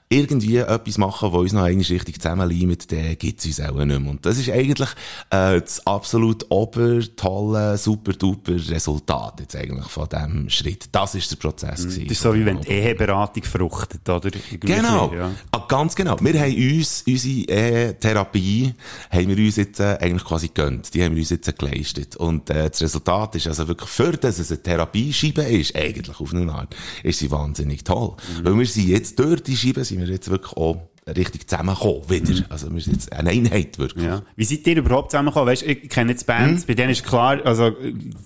[0.09, 4.11] irgendwie etwas machen, wo uns noch eigentlich richtig zusammenleimt, dann gibt's uns auch nicht mehr.
[4.11, 4.89] Und das ist eigentlich
[5.31, 10.85] äh, das absolut obertolle, super duper Resultat jetzt eigentlich von diesem Schritt.
[10.91, 12.03] Das ist der Prozess gewesen.
[12.03, 14.29] Das ist so, wie wenn die Eheberatung fruchtet, oder?
[14.59, 15.31] Genau, Ja.
[15.51, 16.17] ah, ganz genau.
[16.21, 18.73] Wir haben uns, unsere äh, Therapie,
[19.09, 20.93] haben wir uns jetzt äh, eigentlich quasi gönnt.
[20.93, 22.15] Die haben wir uns jetzt geleistet.
[22.15, 26.33] Und äh, das Resultat ist also wirklich, für dass es eine Therapiescheibe ist, eigentlich auf
[26.33, 28.15] eine Art, ist sie wahnsinnig toll.
[28.39, 28.45] Mhm.
[28.45, 32.45] Weil wir sind jetzt durch die Scheibe, sind wir jetzt wirklich auch richtig zusammengekommen, wieder.
[32.49, 34.03] Also wir sind jetzt eine Einheit, wirklich.
[34.03, 34.09] Mhm.
[34.09, 34.21] Ja.
[34.35, 35.47] Wie seid ihr überhaupt zusammengekommen?
[35.49, 36.67] Weißt, ich kenne jetzt Bands, Hm?
[36.67, 37.75] bei denen ist klar, also,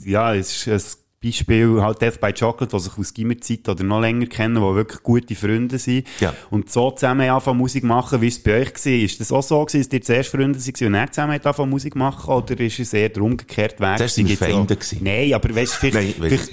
[0.05, 3.99] ja, es ist, es Beispiel halt Death by Chocolate, die sich aus Gimmerzeit oder noch
[4.01, 6.05] länger kennen, die wirklich gute Freunde sind.
[6.19, 6.31] Ja.
[6.51, 8.91] Und so zusammen anfangen Musik machen, wie es bei euch war.
[8.93, 11.95] Ist das auch so gewesen, dass ihr zuerst Freunde waren und dann zusammen anfangen Musik
[11.95, 12.31] machen?
[12.31, 13.99] Oder ist es eher der umgekehrte Weg?
[13.99, 14.99] Wir Gibt's Feinde auch- gewesen.
[15.01, 16.51] Nein, aber weißt du, vielleicht,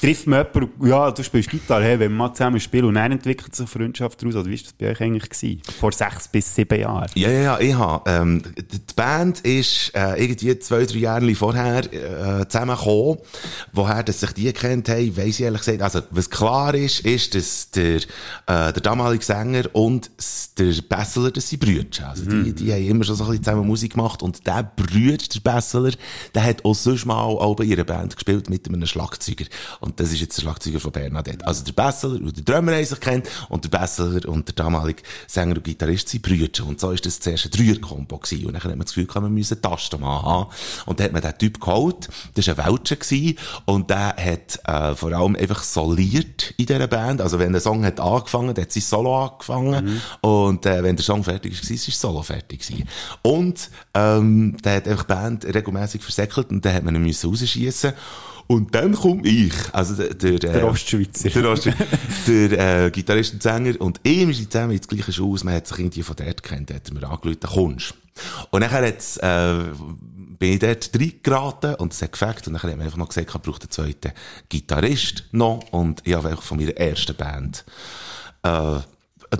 [0.00, 3.10] trifft man jemanden, ja, du spielst Gitarre, hey, wenn wir mal zusammen spielen und dann
[3.10, 4.36] entwickelt sich Freundschaft daraus.
[4.36, 5.60] Oder wie ist das bei euch eigentlich gewesen?
[5.80, 7.10] Vor sechs bis sieben Jahren?
[7.16, 11.82] Ja, ja, ja, ich habe, ähm, die Band ist, äh, irgendwie zwei, drei Jahre vorher,
[11.92, 13.18] äh, zusammengekommen.
[13.72, 15.82] Woher, dass sich die kennt haben, weiss ich ehrlich gesagt.
[15.82, 18.02] Also, was klar ist, ist, dass der, äh,
[18.46, 20.10] der damalige Sänger und
[20.58, 22.08] der Besseler, das sind Brüder.
[22.08, 24.22] Also, die, die haben immer schon so ein bisschen zusammen Musik gemacht.
[24.22, 25.92] Und der Brüder, der Besseler,
[26.34, 29.46] der hat auch sonst mal auch bei ihrer Band gespielt mit einem Schlagzeuger.
[29.80, 31.46] Und das ist jetzt der Schlagzeuger von Bernadette.
[31.46, 35.02] Also, der Besseler und der Drummer haben sich kennt und der Besseler und der damalige
[35.26, 36.66] Sänger und Gitarrist sind Brüder.
[36.66, 38.46] Und so ist das zuerst ein Dreier-Kombo gewesen.
[38.46, 40.50] Und dann hat man das Gefühl, man müsse Tastenmann haben.
[40.86, 42.08] Und dann hat man den Typ geholt.
[42.34, 43.38] Das war ein Welcher gewesen.
[43.64, 47.20] Und der hat, äh, vor allem einfach soliert in dieser Band.
[47.20, 50.00] Also, wenn der Song hat angefangen, dann hat sein Solo angefangen.
[50.20, 52.88] Und, äh, wenn der Song fertig war, ist das Solo fertig gewesen.
[53.22, 57.30] Und, ähm, der hat einfach die Band regelmäßig versäckelt und dann hat man ihn müssen
[57.30, 57.92] rausschiessen.
[58.46, 61.30] Und dann komme ich, also der, der, Der Ostschweizer.
[61.30, 61.86] der, Ostschweizer,
[62.26, 65.66] der äh, Gitarrist und Sänger und ich, wir sind zusammen ins gleiche Schulhaus, man hat
[65.66, 67.94] sich irgendwie von dort gekannt, hat mir angerufen, kommst
[68.50, 69.54] Und nachher hat's, äh,
[70.38, 73.28] bin ich dort reingeraten und es hat gefällt und dann hat man einfach noch gesagt,
[73.34, 74.12] ich brauche einen zweiten
[74.48, 77.64] Gitarrist noch und ich habe einfach von meiner ersten Band
[78.42, 78.78] äh,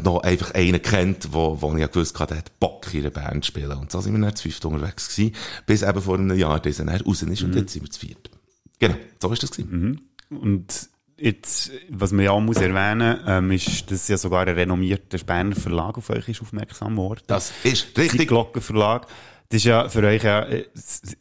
[0.03, 3.45] noch einfach einen kennt, wo, wo ich gewusst hatte, der hat Bock in einer Band
[3.45, 3.79] zu spielen.
[3.79, 5.35] Und so sind wir dann zu fünft unterwegs gewesen,
[5.67, 8.31] bis eben vor einem Jahr dieser raus ist und jetzt sind wir zu viert.
[8.79, 10.09] Genau, so ist das gewesen.
[10.31, 15.19] Und jetzt, was man ja auch muss erwähnen, ähm, ist, dass ja sogar ein renommierter
[15.19, 17.23] Berner Verlag auf euch ist aufmerksam geworden.
[17.27, 18.29] Das ist richtig.
[18.29, 19.07] Glockenverlag.
[19.51, 20.65] Das ist ja für euch ja, äh,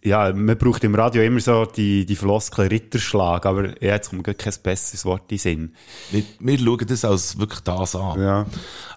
[0.02, 4.26] ja, man braucht im Radio immer so die, die Floskel Ritterschlag, aber ja, jetzt kommt
[4.26, 5.76] mir kein besseres Wort in den Sinn.
[6.10, 8.22] Wir, wir schauen das als wirklich das an.
[8.22, 8.46] Ja.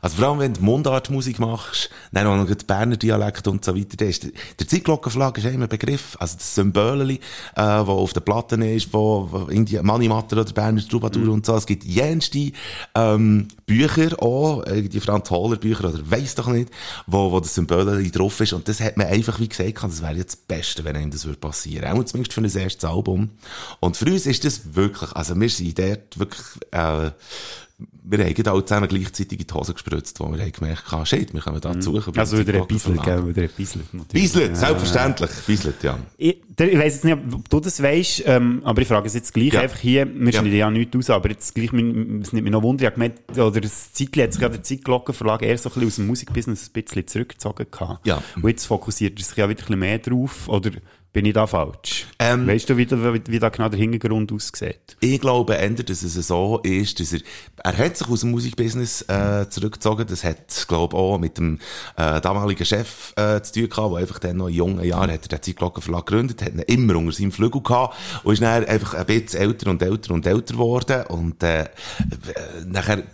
[0.00, 3.76] Also vor allem, wenn du Mundartmusik machst, dann auch noch den Berner Dialekt und so
[3.76, 6.16] weiter, ist der, Zeitglockenflag ist immer ein Begriff.
[6.20, 7.20] Also das Symboleli,
[7.56, 11.56] äh, wo auf der Platte ist, wo, wo irgendwie Manimatter oder Berner Troubadour und so.
[11.56, 12.52] Es gibt jenste,
[12.94, 16.70] ähm, Bücher auch, die Franz Hohler Bücher oder weiss doch nicht,
[17.06, 18.52] wo, wo das Symboleli drauf ist.
[18.52, 21.24] Und das hat man einfach wie gesagt, das wäre jetzt das Beste, wenn einem das
[21.24, 21.86] würde passieren.
[21.86, 23.30] Auch zumindest für ein erstes Album.
[23.80, 27.10] Und für uns ist das wirklich, also wir sind dort wirklich, äh,
[27.78, 31.34] wir haben alle zusammen gleichzeitig in die Hose gespritzt, wo wir haben gemerkt haben, shit,
[31.34, 32.00] wir kommen da zu.
[32.16, 33.82] Also wieder ein bisschen, gell, wieder ein bisschen.
[34.12, 35.30] Bislet, selbstverständlich.
[35.46, 35.98] Bislet, ja.
[36.16, 39.34] Ich, ich weiss jetzt nicht, ob du das weisst, ähm, aber ich frage es jetzt
[39.34, 39.60] gleich Ja.
[39.60, 40.40] einfach hier, wir Ja.
[40.40, 42.94] schneiden ja nichts aus, aber jetzt gleich, mein- es nimmt mich noch Wunder, ich habe
[42.94, 46.06] gemeint, oder das Zeitli hat sich ja der Zeitglockenverlag eher so ein bisschen aus dem
[46.06, 48.06] Musikbusiness ein bisschen zurückgezogen gehabt.
[48.06, 48.22] Ja.
[48.36, 50.70] Und jetzt fokussiert er sich ja wieder ein bisschen mehr drauf, oder
[51.16, 52.08] bin ich da falsch?
[52.18, 54.98] Ähm, weißt du, wie, wie, wie da genau der Hintergrund aussieht?
[55.00, 57.20] Ich glaube eher, dass es so ist, dass er,
[57.64, 60.06] er hat sich aus dem Musikbusiness äh, zurückgezogen.
[60.06, 61.58] Das hat, glaube ich, auch mit dem
[61.96, 65.22] äh, damaligen Chef äh, zu tun gehabt, der einfach dann noch in jungen Jahren hat
[65.22, 68.92] er den Zeitglockenverlag gegründet, hat ihn immer unter seinem Flügel gehabt und ist dann einfach
[68.92, 71.66] ein bisschen älter und älter und älter geworden und äh, äh,
[72.66, 73.04] nachher,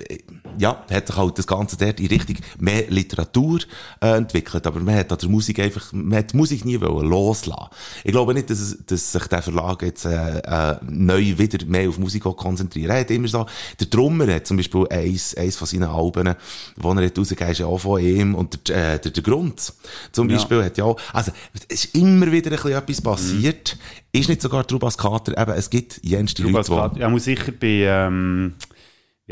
[0.58, 3.60] ja, hat sich halt das Ganze dort in Richtung mehr Literatur
[4.00, 7.08] äh, entwickelt, aber man hat an der Musik einfach, man hat die Musik nie wollen
[7.08, 7.70] loslassen.
[8.04, 11.88] Ich glaube nicht, dass, es, dass sich der Verlag jetzt äh, äh, neu wieder mehr
[11.88, 12.90] auf Musik konzentriert.
[12.90, 13.46] Er hat immer so,
[13.80, 16.34] der Drummer hat zum Beispiel eins, eins von seinen Alben,
[16.76, 19.72] wo er hat rausgegeben, ist ja auch von ihm und der, äh, der, der Grund
[20.12, 20.36] zum Ja.
[20.36, 21.32] Beispiel hat ja auch, also
[21.68, 23.76] es ist immer wieder ein bisschen etwas passiert.
[24.14, 27.24] Ist nicht sogar Trubas Kater, eben, es gibt jenste Leute, Lukas die- Kat- Ja, muss
[27.24, 28.52] sicher bei, ähm,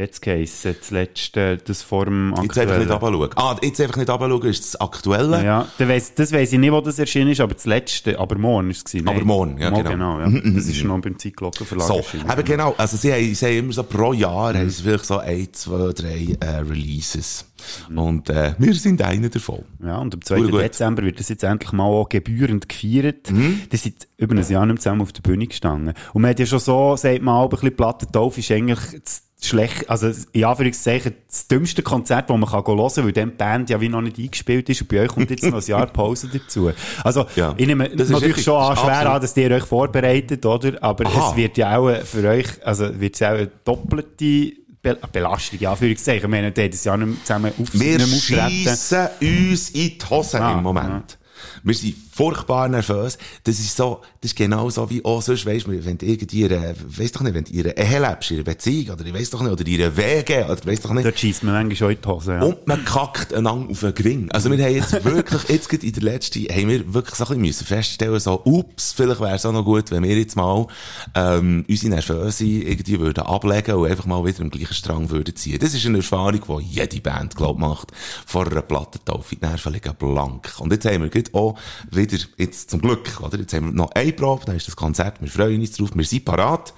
[0.00, 3.30] jetzt geheissen, das letzte, das vor dem Jetzt einfach nicht runterschauen.
[3.36, 5.44] Ah, jetzt einfach nicht runterschauen, ist das Aktuelle.
[5.44, 8.36] Ja, der weiss, das weiss ich nicht, wo das erschienen ist, aber das letzte, aber
[8.38, 9.08] morgen ist es gewesen.
[9.08, 10.20] Aber morgen, ja, Mal genau.
[10.20, 10.28] ja.
[10.28, 12.74] Das ist noch beim Zeitglockenverlag So, eben genau.
[12.76, 14.58] Also sie haben, sie haben immer so pro Jahr, Mhm.
[14.58, 17.44] haben sie vielleicht so ein, zwei, drei äh, Releases.
[17.88, 17.98] Mhm.
[17.98, 19.64] Und äh, wir sind einer davon.
[19.84, 20.40] Ja, und am 2.
[20.40, 20.60] Gut.
[20.60, 23.30] Dezember wird das jetzt endlich mal auch gebührend gefeiert.
[23.30, 23.62] Mhm.
[23.72, 25.94] Die sind über ein Jahr nicht zusammen auf der Bühne gestanden.
[26.12, 29.22] Und man hat ja schon so, sagt man auch, ein bisschen Plattentauf ist eigentlich das
[29.42, 33.36] schlecht, also in Anführungszeichen das dümmste Konzert, das man kann hören kann, weil dann die
[33.36, 35.86] Band ja wie noch nicht eingespielt ist und bei euch kommt jetzt noch ein Jahr
[35.86, 36.70] Pause dazu.
[37.02, 37.54] Also, Ja.
[37.56, 40.44] ich nehme Das ist natürlich schon an, Das schwer absolut- an, dass ihr euch vorbereitet,
[40.44, 40.82] oder?
[40.82, 41.30] Aber Aha.
[41.30, 45.66] es wird ja auch für euch, also wird es auch eine doppelte Be Belastung, in
[45.66, 46.30] Anführungszeichen.
[46.30, 50.40] Wir haben ja das Jahr nicht zusammen auf, Wir nicht schiessen uns in die Hose
[50.42, 51.18] Ah, im Moment.
[51.62, 53.18] Wir sind furchtbar nervös.
[53.44, 56.40] Das ist so, das ist genau so wie auch sonst, weisst du, wenn du irgendwie
[56.40, 59.42] ihre, weiss doch nicht, wenn du ihre Ehe lebst, ihre Beziehung, oder ich weiss doch
[59.42, 61.06] nicht, oder ihre Wege, oder weiss doch nicht.
[61.06, 62.32] Dort schießt man manchmal schon in die Hose.
[62.34, 62.42] Ja.
[62.42, 64.30] Und man kackt einander auf den Gewinn.
[64.32, 67.28] Also wir haben jetzt wirklich, jetzt gerade in der letzten, haben wir wirklich so ein
[67.28, 70.66] bisschen müssen feststellen, so, ups, vielleicht wäre es auch noch gut, wenn wir jetzt mal,
[71.14, 75.58] ähm, unsere Nervöse irgendwie würden ablegen und einfach mal wieder im gleichen Strang würden ziehen.
[75.58, 77.92] Das ist eine Erfahrung, die jede Band, glaub macht.
[78.26, 80.54] Vor einer Plattentaufe, die Nerven liegen blank.
[80.58, 81.49] Und jetzt haben wir gerade auch
[81.90, 83.38] wieder, jetzt zum Glück, oder?
[83.38, 86.04] Jetzt haben wir noch eine Probe, dann ist das Konzert, wir freuen uns drauf, wir
[86.04, 86.74] sind parat.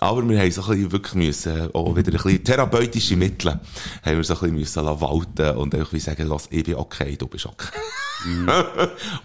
[0.00, 3.60] Aber wir haben so ein bisschen wirklich müssen, auch wieder ein bisschen therapeutische Mittel,
[4.02, 7.16] haben wir so ein bisschen müssen walten und einfach wie sagen, lass, ich bin okay,
[7.16, 7.78] du bist okay.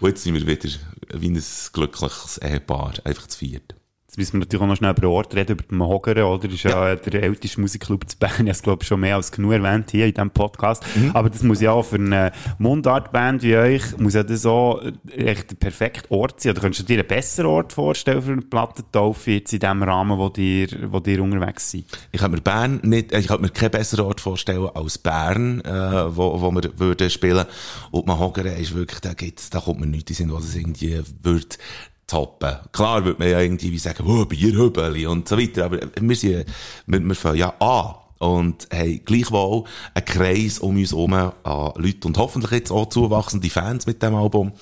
[0.00, 0.68] und jetzt sind wir wieder
[1.14, 3.77] wie ein glückliches Ehepaar, einfach zu viert.
[4.18, 6.48] Müssen wir natürlich auch noch schnell über den Ort reden, über den Mahogere, oder?
[6.48, 8.48] Das ist ja, der älteste Musikclub zu Bern.
[8.48, 10.84] Ich glaube ich, schon mehr als genug erwähnt hier in diesem Podcast.
[11.14, 14.82] Aber das muss ja auch für eine Mundartband wie euch, muss ja das auch
[15.14, 16.50] echt der perfekte Ort sein.
[16.50, 20.18] Oder könntest du dir einen besseren Ort vorstellen für eine Plattentaufe jetzt in dem Rahmen,
[20.18, 21.84] wo dir, wo dir unterwegs seid?
[22.10, 26.16] Ich kann mir Bern nicht, ich kann mir keinen besseren Ort vorstellen als Bern, äh,
[26.16, 27.46] wo, wo wir würden spielen.
[27.92, 31.00] Und Mahogere ist wirklich, da gibt's, da kommt mir nichts in Sinn, was es irgendwie
[31.22, 31.58] wird
[32.08, 32.56] toppen.
[32.72, 36.46] Klar würde man ja irgendwie wie sagen, oh, Bierhübeli und so weiter, aber wir sind,
[36.86, 41.32] wir, wir fangen ja an und haben gleichwohl einen Kreis um uns herum an
[41.76, 44.52] Leute und hoffentlich jetzt auch zuwachsende Fans mit dem Album,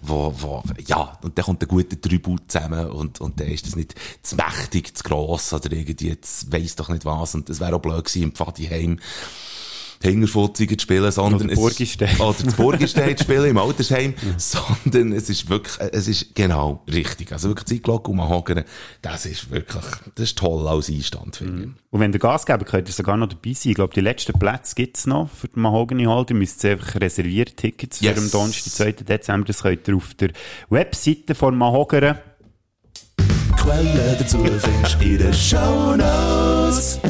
[0.00, 3.76] wo, wo, ja, und dann kommt ein guter Tribut zusammen und, und dann ist das
[3.76, 7.76] nicht zu mächtig, zu gross oder irgendwie, jetzt weiss doch nicht was und es wäre
[7.76, 9.00] auch blöd gewesen, im Pfadiheim
[10.02, 12.08] die Hingerfutzigen zu spielen, sondern Oder es Burgistein.
[12.08, 16.82] ist, oder das Burgistein zu spielen im Altersheim, sondern es ist wirklich, es ist genau
[16.90, 17.32] richtig.
[17.32, 18.62] Also wirklich Zeitglocke und Mahogany,
[19.02, 19.84] das ist wirklich,
[20.14, 21.68] das ist toll als Einstand, finde ich.
[21.90, 23.70] Und wenn ihr Gas gebt, könnt ihr sogar noch dabei sein.
[23.70, 26.24] Ich glaube, die letzten Plätze gibt's noch für die Mahogany Hall.
[26.30, 28.18] Ihr müsst einfach reservieren, Tickets für Yes.
[28.18, 28.92] am Donnerstag, 2.
[29.04, 29.46] Dezember.
[29.46, 30.30] Das könnt ihr auf der
[30.70, 32.14] Webseite von Mahogany.
[33.56, 37.00] Quellen dazu findest du in den Shownotes.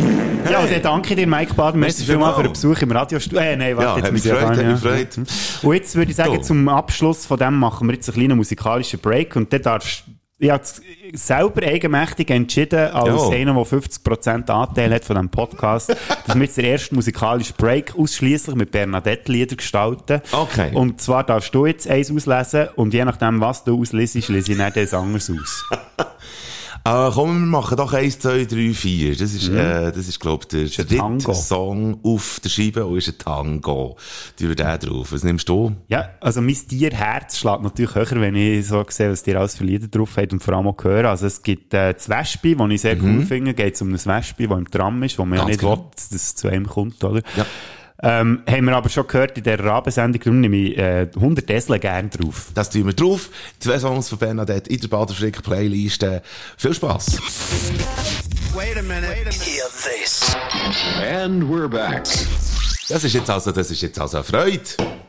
[0.50, 1.80] Ja, und dann danke dir, Mike Baden.
[1.80, 3.40] Merci vielmals für den Besuch im Radiostudio.
[3.40, 4.72] Äh, nein, warte, jetzt muss ich gefreut, ja.
[4.72, 5.18] gefreut.
[5.62, 6.42] Und jetzt würde ich sagen, So.
[6.42, 10.04] zum Abschluss von dem machen wir jetzt einen kleinen musikalischen Break und dann darfst
[10.42, 10.64] ich habe
[11.12, 13.34] selber eigenmächtig entschieden, als Jawohl.
[13.34, 15.90] einer, der 50% Anteil hat von diesem Podcast,
[16.26, 20.22] dass wir jetzt den ersten musikalischen Break ausschließlich mit Bernadette-Lieder gestalten.
[20.32, 20.70] Okay.
[20.72, 24.58] Und zwar darfst du jetzt eins auslesen und je nachdem, was du auslesest, lese ich
[24.58, 25.64] dann das anderes aus.
[26.82, 29.10] Äh, komm, wir machen doch 1, 2, 3, 4.
[29.16, 31.34] Das ist, äh, das ist, glaub ich, der dritte.
[31.34, 33.96] Song auf der Scheibe und ist ein Tango.
[34.38, 35.12] Die wir den drauf.
[35.12, 35.72] Was nimmst du?
[35.88, 39.64] Ja, also mein Tierherz schlägt natürlich höher, wenn ich so sehe, was dir alles für
[39.64, 41.06] Lieder drauf hat und vor allem auch hören.
[41.06, 43.52] Also es gibt äh, das Wespi, das ich sehr cool finde.
[43.52, 45.48] Geht es um ein Wespi, das im Tram ist, wo man ja Mhm.
[45.48, 45.76] Ganz nicht genau.
[45.76, 47.22] will, dass es zu einem kommt, oder?
[47.36, 47.44] Ja.
[48.02, 51.78] Ähm, haben wir aber schon gehört in dieser Rabensendung, darum nehme ich äh, 100 Tesla
[51.78, 52.50] gerne drauf.
[52.54, 53.28] Das tun wir drauf.
[53.58, 56.06] Zwei Songs von Bernadette in der Baderfrick Playlist.
[56.56, 57.18] Viel Spass.
[61.02, 62.04] And we're back.
[62.88, 64.99] Das ist jetzt also, das ist jetzt also eine Freude.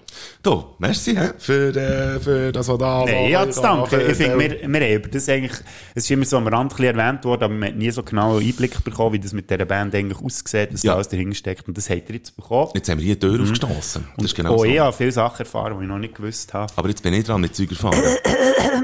[0.43, 3.87] Du, merci, hä, für, äh, für das, was da Nein, was ja, zu danken.
[3.91, 5.51] da- Ich finde, wir, wir haben über das eigentlich,
[5.93, 8.47] es ist immer so am Rand erwähnt worden, aber man hat nie so genau einen
[8.47, 10.93] Einblick bekommen, wie das mit dieser Band eigentlich aussieht, was Ja.
[10.93, 11.67] da alles dahinter steckt.
[11.67, 12.71] Und das habt ihr jetzt bekommen.
[12.73, 14.07] Jetzt haben wir hier die Tür aufgestossen.
[14.17, 14.63] Das ist genau oh, so.
[14.63, 16.73] ich habe viele Sachen erfahren, die ich noch nicht gewusst habe.
[16.75, 18.01] Aber jetzt bin ich dran, nicht Zeug erfahren.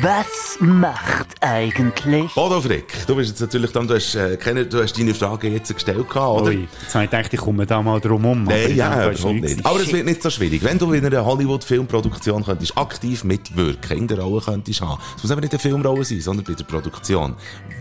[0.00, 2.32] Was macht eigentlich?
[2.34, 5.48] Bodo Frick, du bist jetzt natürlich dann, du hast, äh, keine, du hast deine Frage
[5.48, 6.50] jetzt gestellt gehabt, oder?
[6.50, 8.42] Ui, jetzt habe ich gedacht, ich komme da mal drum um.
[8.46, 9.64] aber Nein, in ja, überhaupt nicht.
[9.64, 10.62] Aber es wird nicht so schwierig.
[10.62, 15.00] Wenn du in einer Hollywood-Filmproduktion könntest aktiv mitwirken, in der Rolle könntest haben.
[15.16, 17.34] Es muss aber nicht eine Filmrolle sein, sondern bei der Produktion.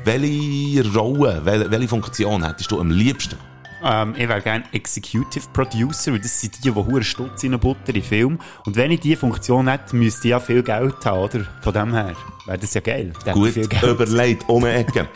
[0.06, 3.38] Welche Rolle, welche, welche Funktion hättest du am liebsten?
[3.84, 7.60] Ähm, ich wäre gerne Executive Producer, weil das sind die, die hure Stutz in
[8.02, 8.40] Film.
[8.66, 11.46] Und wenn ich diese Funktion hätte, müsste ich ja viel Geld haben, oder?
[11.62, 12.16] Von dem her
[12.46, 13.12] wäre das ja geil.
[13.26, 15.08] Dann Gut überlegt, um Ecke.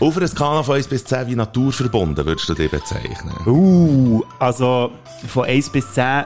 [0.00, 3.34] Auf einer Skala von 1 bis 10 wie naturverbunden würdest du dich bezeichnen?
[3.46, 4.90] Uh, also
[5.26, 6.24] von 1 bis 10,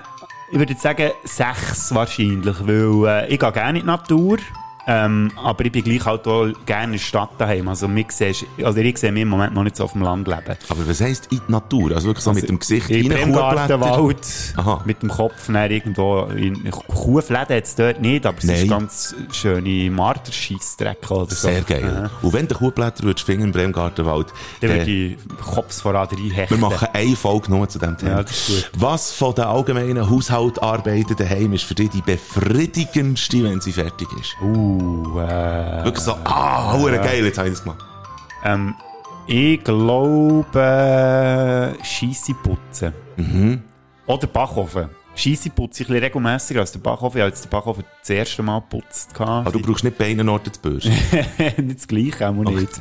[0.52, 4.38] ich würde jetzt sagen 6 wahrscheinlich, weil äh, ich gehe gerne in die Natur.
[4.90, 7.68] Ähm, aber ich bin gleich halt auch gerne in der Stadt daheim.
[7.68, 10.26] Also, mich siehst, also ich sehe mich im Moment noch nicht so auf dem Land
[10.26, 10.56] leben.
[10.68, 11.92] Aber was heisst in die Natur?
[11.92, 13.78] Also wirklich so mit dem Gesicht Im rein, Kuhblätter?
[14.56, 14.82] Aha.
[14.86, 18.56] mit dem Kopf dann irgendwo, in Kuhfläden hat es dort nicht, aber es Nein.
[18.56, 21.48] ist ganz schöne Marderscheissstrecke oder so.
[21.48, 21.82] Sehr geil.
[21.84, 22.10] Ja.
[22.22, 25.18] Und wenn du Kuhblätter würdest finden im Bremgartenwald, Dann würde ich
[25.54, 26.56] Kopf voran reinhechten.
[26.56, 28.20] Wir machen eine Folge nur zu diesem Thema.
[28.20, 28.24] Ja.
[28.78, 34.34] Was von den allgemeinen Haushaltarbeiten daheim ist für dich die befriedigendste, wenn sie fertig ist?
[34.42, 37.84] Uh, äh, Wirklich so, ah, hure geil, jetzt habe ich das gemacht.
[38.44, 38.74] Ähm,
[39.26, 40.54] ich glaube,
[41.82, 42.92] Scheisse putzen.
[43.16, 43.62] Mhm.
[44.06, 44.88] Oder Backofen.
[45.14, 47.18] Scheisse putze ich ein bisschen regelmässiger als der Backofen.
[47.18, 49.10] Ich habe jetzt den Backofen das erste Mal geputzt.
[49.20, 50.92] Aber du brauchst nicht beide Orte zu bürsten.
[51.58, 52.80] nicht das Gleiche, auch nicht.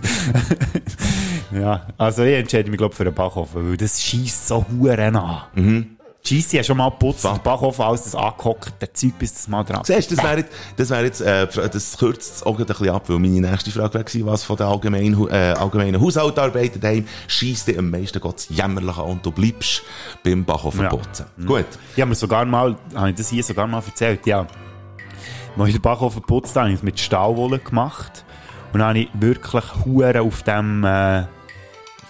[1.51, 5.15] ja, also ich entscheide mich, glaube ich, für den Backofen, weil das schießt so Huren
[5.15, 5.41] an.
[5.55, 5.96] Mhm.
[6.25, 9.81] Scheisse, hast schon mal geputzt, der Backofen, alles das angehockte Zeug, bis das mal dran
[9.85, 12.89] Siehst du, das wäre jetzt, das wäre jetzt, äh, das kürzt es auch ein bisschen
[12.89, 17.67] ab, weil meine nächste Frage wäre was von den allgemeinen, äh, allgemeinen Haushaltarbeiten daheim scheisst
[17.67, 19.83] dir am meisten Gottes jämmerlich an und du bleibst
[20.23, 20.89] beim Backofen Ja.
[20.89, 21.25] putzen.
[21.45, 21.65] Gut.
[21.95, 24.45] Ich habe mir sogar mal, habe ich das hier sogar mal erzählt, ja.
[25.57, 28.25] Als ich den Backofen geputzt habe, habe ich es mit Stahlwolle gemacht.
[28.73, 31.23] Und dann habe ich wirklich Huren auf dem, äh,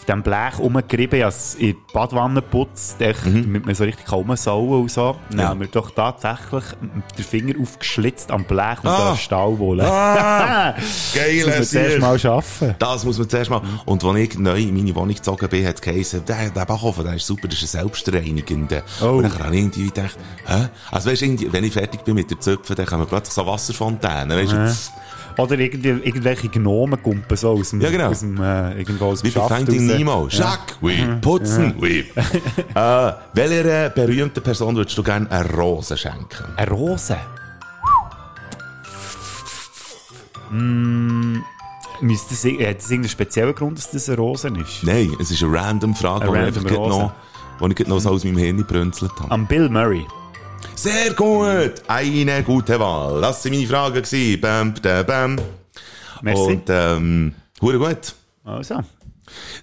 [0.08, 1.22] dem Blech rumgerieben.
[1.22, 5.16] Es in die Badwanne geputzt, echt, damit man so richtig rumsaugen und so.
[5.30, 5.40] Dann Mhm.
[5.40, 5.50] Ja.
[5.50, 6.64] haben wir doch tatsächlich
[7.18, 9.12] den Finger aufgeschlitzt am Blech und Ah.
[9.12, 9.84] der Stahlwolle.
[9.92, 10.74] Ah,
[11.14, 12.76] geil, das muss man zuerst mal schaffen.
[12.80, 13.62] Das muss man zuerst mal.
[13.86, 17.04] Und als ich neu in meine Wohnung gezogen bin, hat es geheißen, der, der Backofen,
[17.04, 18.84] der ist super, das ist ein selbstreinigender.
[19.02, 19.06] Oh.
[19.18, 20.68] Und dann habe ich irgendwie gedacht, hä?
[20.92, 24.52] Also weißt wenn ich fertig bin mit der Zöpfe, dann kommen plötzlich so Wasserfontänen, weißt
[24.52, 24.68] du?
[24.68, 24.92] pff,
[25.38, 28.10] Oder irgendwie, irgendwelche Gnomenkumpen so aus dem, Ja, genau.
[28.10, 29.52] aus dem, äh, irgendwo aus dem Wie raus.
[29.62, 30.28] Nemo.
[30.30, 30.98] Schack, oui.
[31.22, 32.06] Putzen, oui.
[32.76, 36.44] äh, welcher berühmten Person würdest du gerne eine Rose schenken?
[36.56, 37.18] Eine Rose?
[40.50, 41.38] Mm,
[42.02, 44.84] müsste das, hat das irgendeinen speziellen Grund, dass das eine Rose ist?
[44.84, 48.00] Nein, es ist eine random Frage, Eine die ich random einfach noch, ich gerade noch
[48.00, 49.30] so aus meinem Hirn gebrünzelt habe.
[49.32, 50.06] Am Bill Murray.
[50.78, 51.74] Sehr gut!
[51.88, 53.20] Eine gute Wahl.
[53.20, 53.96] Das waren meine Fragen.
[53.96, 54.40] gewesen.
[54.40, 55.36] Bam, bam, bam.
[56.22, 56.42] Merci.
[56.44, 58.14] Und, ähm, gut.
[58.46, 58.82] Also.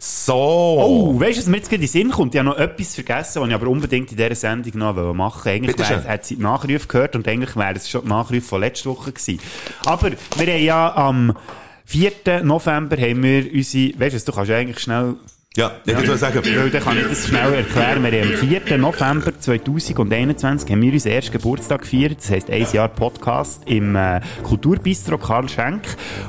[0.00, 0.34] So.
[0.34, 2.34] Oh, weißt du, was mir jetzt gerade in den Sinn kommt?
[2.34, 5.50] Ich habe noch etwas vergessen, was ich aber unbedingt in dieser Sendung noch machen wollte.
[5.50, 6.02] Eigentlich Bitte schön.
[6.02, 8.90] wär, hat sie die Nachrufe gehört und eigentlich wäre es schon die Nachrufe von letzter
[8.90, 9.38] Woche gewesen.
[9.84, 11.36] Aber wir haben ja am
[11.84, 12.42] 4.
[12.42, 15.14] November haben wir unsere, weißt du, du kannst ja eigentlich schnell
[15.56, 18.02] Ja, ich würde sagen, Weil dann kann ich das schnell erklären.
[18.02, 18.76] Wir haben am 4.
[18.76, 22.18] November 2021 haben wir unseren ersten Geburtstag gefeiert.
[22.18, 25.82] Das heisst, ein Jahr Podcast im äh, Kulturbistro Karl Schenk.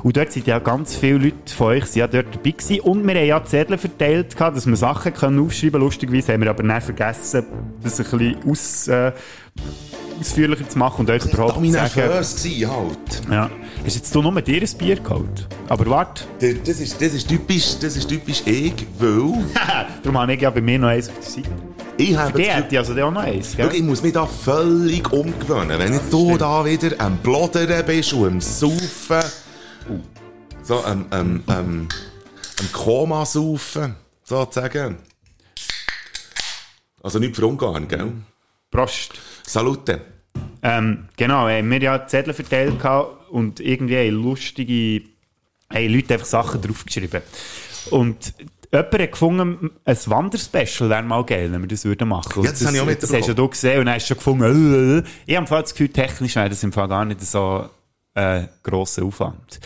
[0.03, 2.79] Und dort sind ja ganz viele Leute von euch sind ja dort dabei gewesen.
[2.81, 5.85] Und wir haben ja Zettel verteilt, gehabt, dass wir Sachen können aufschreiben können.
[5.85, 7.47] Lustigerweise haben wir aber dann vergessen,
[7.81, 9.11] das ein bisschen aus, äh,
[10.19, 11.99] ausführlicher zu machen und euch überhaupt zu sagen.
[11.99, 13.21] nervös gewesen, halt.
[13.31, 13.49] Ja.
[13.83, 15.47] Hast jetzt du nur dir ein Bier geholt?
[15.69, 16.23] Aber warte.
[16.39, 19.45] Das ist, das ist typisch, das ist typisch ich, weil
[20.03, 21.49] Darum habe ich ja bei mir noch eins auf der Seite.
[21.97, 23.75] ich habe die das hätte ich also auch noch eins, Schau, gell?
[23.75, 25.77] ich muss mich da völlig umgewöhnen.
[25.79, 29.23] Wenn jetzt du da wieder am Blodern bist und am Saufen,
[30.63, 31.87] so am, am, am,
[32.59, 34.97] am Koma saufen, sozusagen.
[37.03, 38.13] Also nicht für Ungarn, gell?
[38.75, 39.13] Prost.
[39.47, 40.01] Salute.
[40.61, 42.75] Ähm, genau, haben wir ja Zettel verteilt
[43.29, 45.07] und irgendwie haben lustige
[45.73, 47.21] haben Leute einfach Sachen draufgeschrieben.
[47.91, 48.33] Und
[48.73, 52.43] jemand hat gefunden, ein Wanderspecial wäre mal geil, wenn wir das würden machen.
[52.43, 53.21] Ja, das habe ich auch Das mitbekommen.
[53.21, 55.03] hast ja du gesehen und hast schon gefunden, äh, äh.
[55.25, 57.69] ich habe das Gefühl, technisch wäre das im Fall gar nicht so
[58.13, 59.59] äh, grosser Aufwand.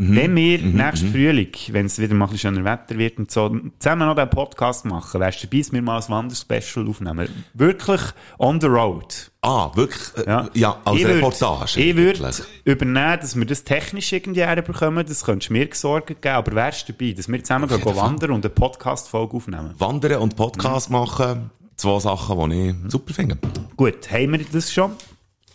[0.00, 0.16] Mhm.
[0.16, 3.54] Wenn wir nächsten Frühling, wenn es wieder mal ein bisschen schöner Wetter wird und so,
[3.78, 7.28] zusammen noch den Podcast machen, wärst du dabei, dass wir mal ein Wanderspecial aufnehmen?
[7.52, 8.00] Wirklich
[8.38, 9.30] on the road.
[9.42, 10.26] Ah, wirklich?
[10.26, 10.80] Äh, ja.
[10.86, 11.80] als Ich Reportage.
[11.80, 12.32] Ich würde
[12.64, 15.04] übernehmen, dass wir das technisch irgendwie herbekommen.
[15.06, 17.94] Das könntest du mir Sorgen geben, aber wärst du dabei, dass wir zusammen gehen jeden
[17.94, 18.02] Fall.
[18.02, 19.74] wandern und eine Podcast-Folge aufnehmen?
[19.76, 23.36] Wandern und Podcast machen, zwei Sachen, die ich super finde.
[23.76, 24.92] Gut, haben wir das schon?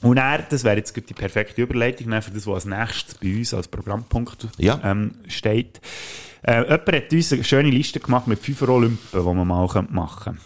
[0.06, 3.54] Und er, das wäre jetzt die perfekte Überleitung für das, was als nächstes bei uns
[3.54, 4.80] als Programmpunkt Ja.
[4.84, 5.82] ähm, steht.
[6.44, 9.90] Äh, jemand hat uns eine schöne Liste gemacht mit fünf Olympen, die man mal machen
[9.90, 10.42] könnte.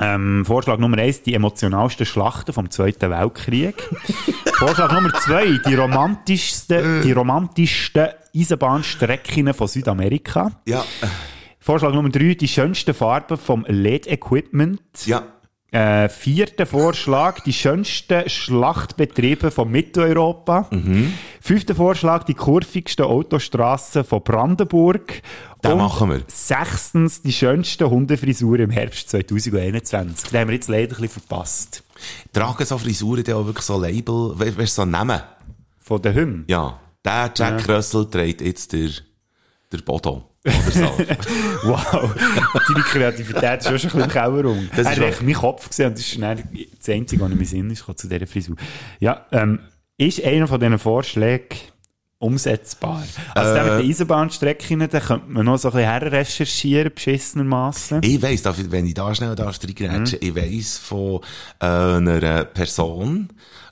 [0.00, 3.76] Ähm, Vorschlag Nummer eins, die emotionalsten Schlachten vom Zweiten Weltkrieg.
[4.58, 10.50] Vorschlag Nummer zwei, die romantischsten, die romantischsten Eisenbahnstrecken von Südamerika.
[10.66, 10.84] Ja,
[11.60, 14.80] Vorschlag Nummer drei, die schönsten Farben vom LED-Equipment.
[15.06, 15.22] ja.
[15.74, 20.70] Äh, vierter Vorschlag, die schönsten Schlachtbetriebe von Mitteleuropa.
[21.40, 25.20] Fünfter Vorschlag, die kurvigsten Autostraßen von Brandenburg.
[25.64, 26.22] Den machen wir.
[26.28, 30.30] Sechstens, die schönsten Hundefrisuren im Herbst 2021.
[30.30, 31.82] Den haben wir jetzt leider ein bisschen verpasst.
[32.32, 35.20] Tragen so Frisuren dann auch wirklich so Label, we- weißt du, so Namen?
[35.80, 36.44] Von den Hymnen.
[36.46, 36.78] Ja.
[37.04, 38.90] Der Jack Russell trägt jetzt der,
[39.72, 40.30] der Bodo.
[41.64, 42.14] Wow,
[42.68, 44.68] deine Kreativität ist schon ein bisschen im Keller rum.
[44.76, 46.42] Das er ist hat meinen Kopf gesehen und das ist dann
[46.78, 48.56] das Einzige, was in meinen Sinn ist, zu dieser Frisur.
[49.00, 49.60] Ja, ähm,
[49.96, 51.58] ist einer von diesen Vorschlägen
[52.18, 53.02] umsetzbar?
[53.34, 53.54] Also Äh.
[53.54, 58.00] der mit den Eisenbahnstrecken, da könnte man noch so ein bisschen herrecherchieren, beschissenermassen.
[58.02, 61.20] Ich weiss, darf wenn ich da schnell darf reingrätschen, ich weiss von
[61.60, 63.28] äh, einer Person,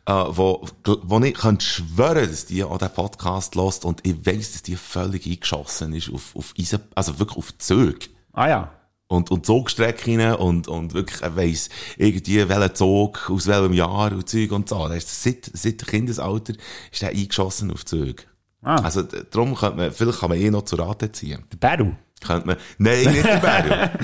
[0.06, 4.52] äh, wo, wo ich kann schwören, dass die an den Podcast lost und ich weiss,
[4.52, 8.06] dass die völlig eingeschossen ist auf, auf Eisen, also wirklich auf Züge.
[8.32, 8.72] Ah ja.
[9.08, 14.28] Und, und Zugstrecken und, und wirklich, er weiss irgendwie, welcher Zug, aus welchem Jahr und
[14.28, 14.88] Zeug und so.
[14.88, 16.54] Das ist, seit, seit Kindesalter
[16.90, 18.24] ist er eingeschossen auf Züge.
[18.62, 18.76] Ah.
[18.76, 21.44] Also, darum könnte man, vielleicht kann man eh noch zu Rate ziehen.
[21.52, 21.92] Der Beru.
[22.26, 23.90] Könnte man, nein, nicht der Bär.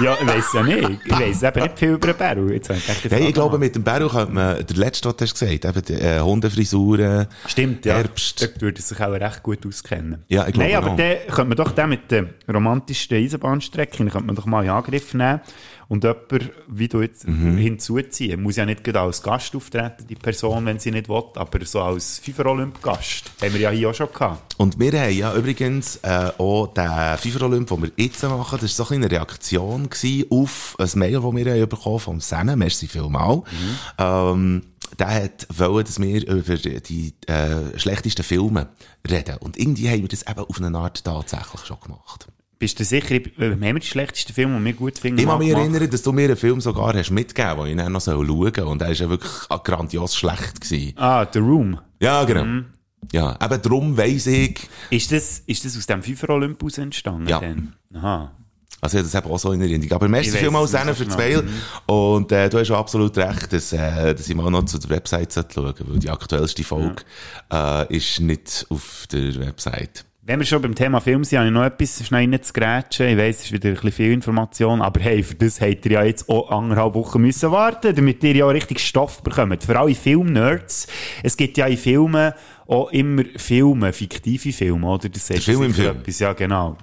[0.00, 0.90] Ja, ich weiss ja nicht.
[1.04, 2.48] Ich weiss eben nicht viel über den Beru.
[2.48, 5.38] Jetzt habe ich gedacht, glaube, mit dem Bär könnte man, der letzte, was du hast
[5.38, 7.28] gesagt, eben, die, äh, Hundefrisuren.
[7.46, 7.94] Stimmt, ja.
[7.94, 8.42] Herbst.
[8.42, 10.24] Dort würde sich auch recht gut auskennen.
[10.28, 10.96] Ja, ich glaube Nein, aber auch.
[10.96, 15.14] dann könnte man doch den mit den romantischsten Eisenbahnstrecken, könnte man doch mal in Angriff
[15.14, 15.40] nehmen
[15.88, 17.56] und jemanden, wie du jetzt, Mhm.
[17.56, 18.42] hinzuziehen.
[18.42, 21.80] Muss ja nicht gerade als Gast auftreten, die Person, wenn sie nicht will, aber so
[21.82, 23.30] als FIFA-Olymp-Gast.
[23.42, 24.54] Haben wir ja hier auch schon gehabt.
[24.58, 28.86] Und wir haben ja übrigens äh, auch den FIFA-Olymp, den wir jetzt machen, das war
[28.86, 29.88] so eine Reaktion
[30.30, 33.42] auf ein Mail, das wir haben bekommen vom Senne, merci vielmal.
[33.98, 34.62] Ähm,
[34.98, 38.68] der hat wollen, dass wir über die äh, schlechtesten Filme
[39.08, 39.36] reden.
[39.38, 42.26] Und irgendwie haben wir das eben auf eine Art tatsächlich schon gemacht.
[42.64, 45.18] Bist du sicher, ich- haben wir die schlechtesten Filme, die wir gut finden?
[45.20, 48.00] Ich kann mich erinnern, dass du mir einen Film sogar hast mitgegeben, den ich noch
[48.00, 48.60] schauen soll.
[48.66, 49.30] Und er ist ja wirklich
[49.64, 50.94] grandios schlecht gewesen.
[50.96, 51.78] Ah, The Room.
[52.00, 52.44] Ja, genau.
[52.46, 52.64] Mhm.
[53.12, 57.28] Ja, eben darum weiss ich, Ist das, ist das aus dem FIFA-Olympus entstanden?
[57.28, 57.38] Ja.
[57.40, 57.74] Dann?
[57.92, 58.32] Aha.
[58.80, 59.92] Also, das habe auch so in Erinnerung.
[59.92, 61.16] Aber merci vielmals so für.
[61.18, 61.44] Mail.
[61.84, 65.32] Und, äh, du hast absolut recht, dass, äh, dass ich mal noch zu der Website
[65.32, 67.02] sollte schauen weil die aktuellste Folge,
[67.52, 70.06] äh, ist nicht auf der Website.
[70.26, 73.08] Wenn wir schon beim Thema Film sind, habe ich noch etwas schnell reinzugrätschen.
[73.08, 75.92] Ich weiss, es ist wieder ein bisschen viel Information, aber hey, für das habt ihr
[75.92, 79.62] ja jetzt auch anderthalb Wochen müssen warten, damit ihr ja auch richtig Stoff bekommt.
[79.64, 80.86] Für alle Film-Nerds,
[81.22, 82.32] es gibt ja in Filmen
[82.66, 85.10] auch immer Filme, fiktive Filme, oder?
[85.10, 85.98] Das sagt Film im Film.
[85.98, 86.78] Etwas, ja, genau.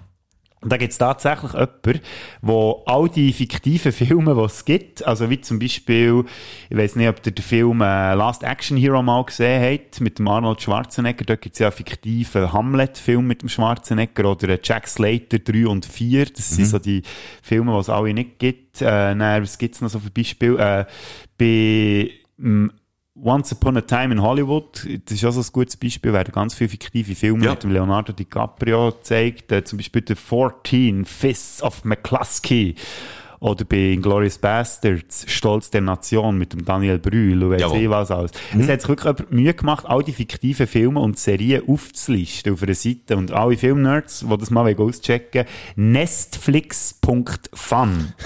[0.61, 2.01] Und da gibt es tatsächlich jemanden,
[2.43, 6.23] der all die fiktiven Filme, die es gibt, also wie zum Beispiel,
[6.69, 10.19] ich weiß nicht, ob ihr den Film äh, Last Action Hero mal gesehen habt, mit
[10.19, 14.59] dem Arnold Schwarzenegger, dort gibt es ja einen fiktiven Hamlet-Film mit dem Schwarzenegger oder einen
[14.61, 17.01] Jack Slater 3 und 4, das sind so die
[17.41, 18.83] Filme, die es alle nicht gibt.
[18.83, 20.59] Äh, dann, was gibt es noch so für Beispiele?
[20.59, 20.85] Äh,
[21.39, 22.71] bei ähm,
[23.23, 26.55] Once Upon a Time in Hollywood, das ist auch so ein gutes Beispiel, werden ganz
[26.55, 27.51] viele fiktive Filme Ja.
[27.51, 32.73] mit dem Leonardo DiCaprio gezeigt, äh, zum Beispiel der 14 Fists of McCluskey.
[33.39, 38.11] Oder bei Inglourious Bastards, Stolz der Nation mit dem Daniel Brühl und weiss ich was
[38.11, 38.31] alles.
[38.57, 42.75] Es hat sich wirklich Mühe gemacht, all die fiktiven Filme und Serien aufzulisten auf einer
[42.75, 43.17] Seite.
[43.17, 45.45] Und alle Filmnerds, die das mal auschecken
[45.75, 48.13] wollen, nestflix.fun.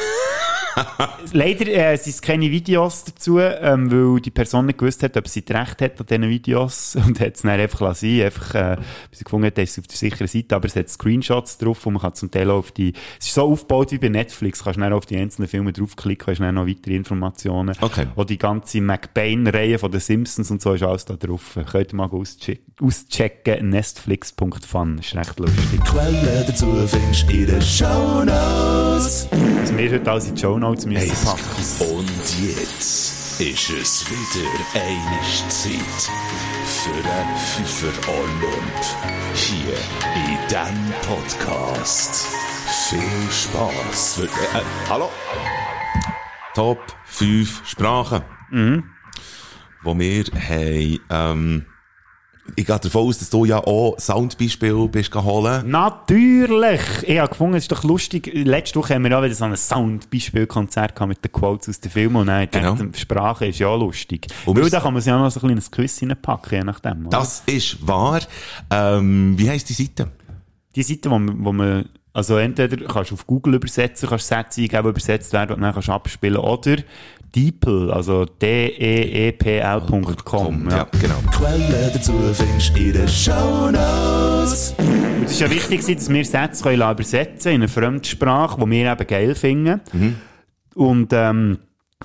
[1.33, 5.27] Leider äh, sind es keine Videos dazu, ähm, weil die Person nicht gewusst hat, ob
[5.27, 8.21] sie das Recht hat an diesen Videos und hat es dann einfach lassen.
[8.21, 8.77] Einfach, äh,
[9.09, 11.85] bis sie gefunden hat, dass es auf der sicheren Seite, aber es hat Screenshots drauf
[11.85, 14.63] und man kann zum Teil auch auf die, es ist so aufgebaut wie bei Netflix,
[14.63, 17.75] kannst du dann auf die einzelnen Filme draufklicken, hast dann noch weitere Informationen.
[17.79, 18.07] Okay.
[18.15, 21.57] Auch die ganze McBain-Reihe von den Simpsons und so ist alles da drauf.
[21.71, 25.83] Könnt ihr mal auschecken, auschecken nestflix.fun, ist recht lustig.
[25.85, 29.29] Quellen dazu findest du in den Shownotes.
[29.61, 30.93] Was wir heute alles in die Shownotes müssen
[31.25, 31.95] packen.
[31.95, 36.09] Und jetzt ist es wieder eine Zeit
[36.65, 38.81] für einen Pfeffer Olymp.
[39.33, 39.75] Hier
[40.15, 42.27] in diesem Podcast.
[42.89, 44.19] Viel Spass.
[44.19, 45.09] Äh, äh, hallo?
[46.53, 48.21] Top 5 Sprachen.
[48.49, 48.83] Mhm.
[49.83, 51.65] Wo wir haben, ähm,
[52.55, 55.65] ich gehe davon aus, dass du ja auch Soundbeispiele bist geholt.
[55.65, 56.79] Natürlich!
[57.03, 58.29] Ich habe gefunden, es ist doch lustig.
[58.33, 62.15] Letzte Woche haben wir auch wieder so ein Soundbeispielkonzert mit den Quotes aus den Filmen
[62.17, 62.73] und dann Genau.
[62.75, 64.27] gedacht, die Sprache ist ja auch lustig.
[64.45, 67.07] Und Weil da kann man sich ja noch so ein kleines Quiz reinpacken, je nachdem.
[67.07, 67.17] oder?
[67.19, 68.21] Das ist wahr.
[68.69, 70.11] Ähm, wie heisst die Seite?
[70.75, 74.61] Die Seite, wo man, wo man also entweder kannst du auf Google übersetzen, kannst Sätze
[74.61, 76.77] eingeben, die übersetzt werden und dann kannst du abspielen, oder
[77.35, 78.27] Deeple, also E
[79.39, 80.69] D-E-E-P-L.com.
[80.69, 80.87] Ja, Ja.
[80.99, 81.15] genau.
[81.31, 84.73] Quellen dazu findest du in den Shownotes.
[84.77, 88.91] Und es ist ja wichtig, dass wir Sätze können übersetzen in eine Fremdsprache, die wir
[88.91, 89.81] eben geil finden.
[90.75, 91.59] Und ähm,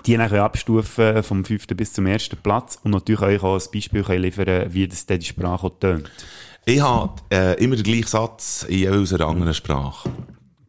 [0.06, 3.70] die dann können abstufen vom fünften bis zum ersten Platz und natürlich euch auch ein
[3.72, 6.10] Beispiel können liefern wie das die Sprache tönt.
[6.64, 10.10] Ich habe äh, immer den gleichen Satz in einer anderen Sprache.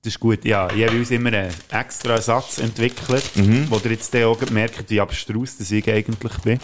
[0.04, 0.68] Das ist gut, ja.
[0.74, 3.24] Ich habe uns immer einen extra Satz entwickelt,
[3.70, 6.60] wo ihr jetzt auch merkt, wie abstrus das ich eigentlich bin.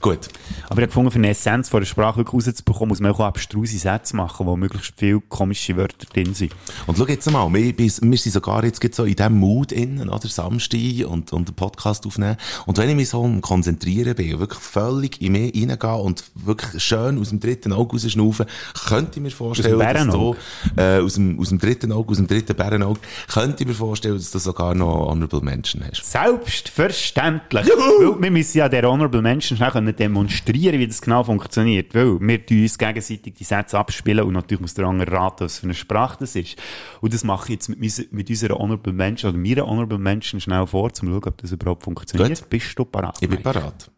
[0.00, 0.28] Gut.
[0.64, 3.20] Aber ich habe gefunden, für eine Essenz von der Sprache wirklich rauszubekommen, muss man auch
[3.20, 6.54] abstruse Sätze machen, wo möglichst viele komische Wörter drin sind.
[6.86, 10.26] Und schau jetzt mal, wir, wir sind sogar jetzt so in diesem Mood innen, oder?
[10.26, 12.36] Samstag und, und den Podcast aufnehmen.
[12.66, 16.82] Und wenn ich mich so am Konzentrieren bin, wirklich völlig in mich reingehen und wirklich
[16.82, 18.46] schön aus dem dritten Auge rausschnaufen,
[18.88, 20.34] könnte ich mir vorstellen, dass du,
[20.76, 24.16] äh, aus dem, aus dem dritten Auge, aus dem dritten Bärenauge, könnte ich mir vorstellen,
[24.16, 26.10] dass du sogar noch Honorable Menschen hast.
[26.10, 27.66] Selbstverständlich.
[27.66, 31.93] Weil wir müssen ja der Honorable Menschen schnell können können demonstrieren, wie das genau funktioniert.
[31.93, 35.59] Weil wir tun uns gegenseitig die Sätze abspielen und natürlich muss der andere raten, was
[35.59, 36.57] für eine Sprache das ist.
[37.01, 40.39] Und das mache ich jetzt mit, mis- mit unserer Honorable Menschen oder meiner Honorable Menschen
[40.41, 42.39] schnell vor, um zu schauen, ob das überhaupt funktioniert.
[42.39, 42.49] Gut.
[42.49, 43.17] Bist du parat?
[43.21, 43.43] Ich bin Mike?
[43.43, 43.89] parat.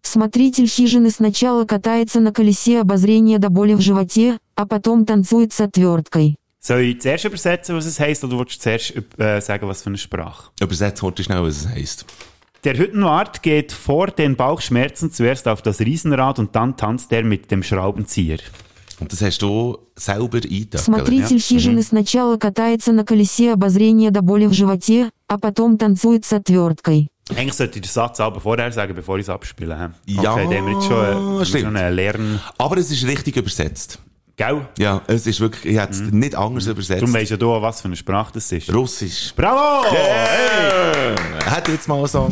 [0.00, 5.60] Смотритель хижины сначала катается на колесе обозрения до боли в животе, а потом танцует с
[5.60, 6.36] отверткой.
[6.60, 9.90] Soll ich zuerst übersetzen, was es heisst, oder willst du zuerst äh, sagen, was für
[9.90, 10.50] eine Sprache?
[10.60, 12.06] Übersetzt heute schnell, was es heisst.
[12.64, 17.50] Der Hüttenwart geht vor den Bauchschmerzen zuerst auf das Riesenrad und dann tanzt er mit
[17.50, 18.38] dem Schraubenzieher.
[19.00, 20.82] Und das hast du selber eingedacht.
[20.82, 26.32] Смотритель хижины сначала катается на колесе обозрения до боли в животе, а потом танцует с
[26.32, 27.08] отверткой.
[27.30, 29.78] Eigentlich sollte ich den Satz aber vorher sagen, bevor ich es abspiele.
[29.78, 29.90] hä?
[30.06, 31.64] Ja, okay, dann haben wir jetzt schon, äh, haben wir stimmt.
[31.64, 32.40] schon einen Lern...
[32.56, 33.98] Aber es ist richtig übersetzt.
[34.35, 34.67] Gell?
[34.79, 37.01] Ja, es ist wirklich, ich hätte es nicht anders übersetzt.
[37.03, 38.73] Darum weisst ja du, was für eine Sprache das ist.
[38.73, 39.31] Russisch.
[39.35, 39.85] Bravo!
[39.91, 41.15] Hey!
[41.45, 42.31] Hat jetzt mal so.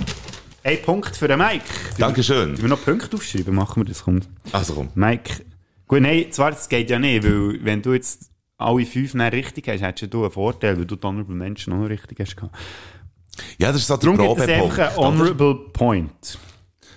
[0.64, 1.64] Ein Punkt für den Mike.
[2.00, 2.54] Dankeschön.
[2.54, 4.04] Wenn wir noch Punkte aufschreiben, machen wir das.
[4.04, 4.20] Komm.
[4.52, 4.90] Also komm.
[4.96, 5.46] Mike,
[5.88, 9.68] gut, nein, zwar, das geht ja nicht, weil wenn du jetzt alle fünf nicht richtig
[9.68, 12.36] hast, hättest du einen Vorteil, weil du die Honorable Menschen auch noch richtig hast.
[13.60, 16.40] Ja, das ist so der Darum gibt es einfach einen Honorable Point.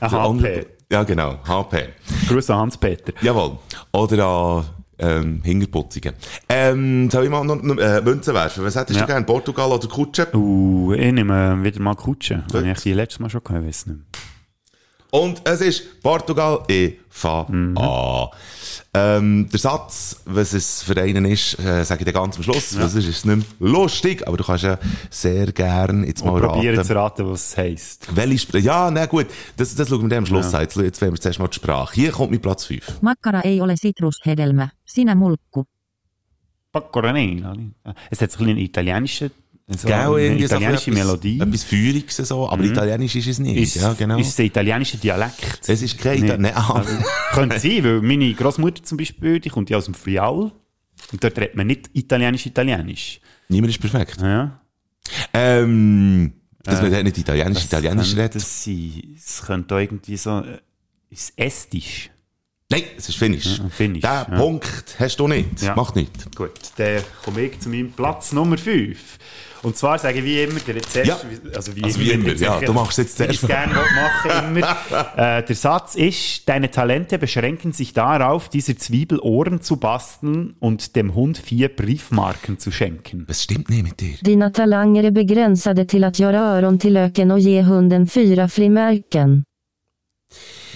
[0.00, 0.66] Ein HP.
[0.90, 1.38] Ja, genau.
[1.46, 1.88] HP.
[2.28, 3.12] Grüß an Hans-Peter.
[3.22, 3.58] Jawohl.
[3.92, 4.64] Oder an
[4.98, 6.14] ähm, Hingerputzigen.
[6.48, 8.64] Ähm, soll ich mal noch äh, Münzen werfen?
[8.64, 9.06] Was hättest Ja.
[9.06, 9.26] du gerne?
[9.26, 10.28] Portugal oder Kutsche?
[10.34, 12.44] Uh, ich nehme wieder mal Kutsche.
[12.52, 14.00] Habe ich die letztes Mal schon gehabt, weiss nicht.
[15.14, 17.78] Und es ist Portugal, ich fange Mhm.
[17.78, 18.28] an.
[18.96, 22.76] Ähm, der Satz, was es für einen ist, äh, sage ich dir ganz am Schluss.
[22.80, 24.76] Was ist, ist nicht mehr lustig, aber du kannst ja
[25.10, 26.88] sehr gern jetzt mal Und probieren raten.
[26.88, 28.08] zu raten, was es heisst.
[28.16, 28.64] Welche Sprache?
[28.64, 30.62] Ja, na gut, das, das schauen wir am Schluss an.
[30.62, 31.94] Jetzt, jetzt werden wir zuerst mal die Sprache.
[31.94, 33.00] Hier kommt mein Platz 5.
[33.02, 35.64] Makkara ei ole sitrushedelmä, sinä mulkku.
[36.72, 37.54] Pecoronella.
[38.10, 39.30] Es hat so ein bisschen einen italienischen,
[39.68, 41.40] so Gell, eine so italienische bisschen Melodie.
[41.40, 43.56] Etwas, Feuriges so, aber italienisch ist es nicht.
[43.56, 44.18] Ist, ja, genau.
[44.18, 45.60] ist es ein italienischer Dialekt?
[45.66, 46.26] es ist kein Nee.
[46.26, 46.74] Ita- Nein, ah.
[46.74, 46.90] Also,
[47.32, 50.52] könnte sein, weil meine Großmutter zum Beispiel, die kommt ja aus dem Friaul.
[51.12, 53.20] Und dort redet man nicht italienisch-italienisch.
[53.48, 54.20] Niemand ist perfekt.
[54.20, 54.60] Ja.
[55.32, 58.34] Ähm, dass man dort nicht italienisch, italienisch könnte redet.
[58.36, 59.14] das sein?
[59.16, 60.58] Es könnte auch irgendwie so, äh,
[61.10, 62.10] ist Estisch.
[62.70, 63.58] Nein, es ist Finnisch.
[63.58, 64.24] Ja, Finnisch, Den ja.
[64.24, 65.60] Punkt hast du nicht.
[65.62, 65.74] Ja.
[65.76, 66.34] Macht nicht.
[66.34, 69.18] Gut, dann komme ich zu meinem Platz Nummer 5.
[69.64, 71.16] Und zwar sage ich wie immer, der zuerst, Ja.
[71.56, 73.42] also wie Also wie immer, ja, du machst jetzt ich zuerst.
[73.42, 74.76] es gerne machen immer.
[75.38, 80.94] äh, der Satz ist, deine Talente beschränken sich darauf, dieser Zwiebel Ohren zu basteln und
[80.96, 83.26] dem Hund vier Briefmarken zu schenken.
[83.28, 84.16] Es stimmt nicht mit dir.
[84.20, 89.44] Dina talanger är begränsade till att göra öron till löken och ge hunden fyra frimärken.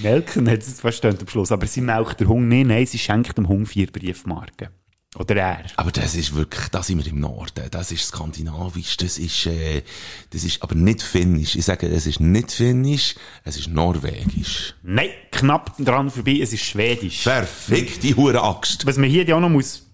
[0.03, 3.36] Melken hat es verstanden am Schluss, aber sie melkt der Hund nicht, nein, sie schenkt
[3.36, 4.68] dem Hund vier Briefmarken.
[5.17, 5.65] Oder er.
[5.77, 7.65] Aber das ist wirklich, da sind wir im Norden.
[7.71, 9.83] Das ist skandinavisch, das ist, äh,
[10.31, 11.57] das ist aber nicht finnisch.
[11.57, 14.75] Ich sage, es ist nicht finnisch, es ist norwegisch.
[14.83, 17.23] Nein, knapp dran vorbei, es ist schwedisch.
[17.23, 18.85] Verfick die hure Axt.
[18.85, 19.85] Was man hier ja auch noch muss...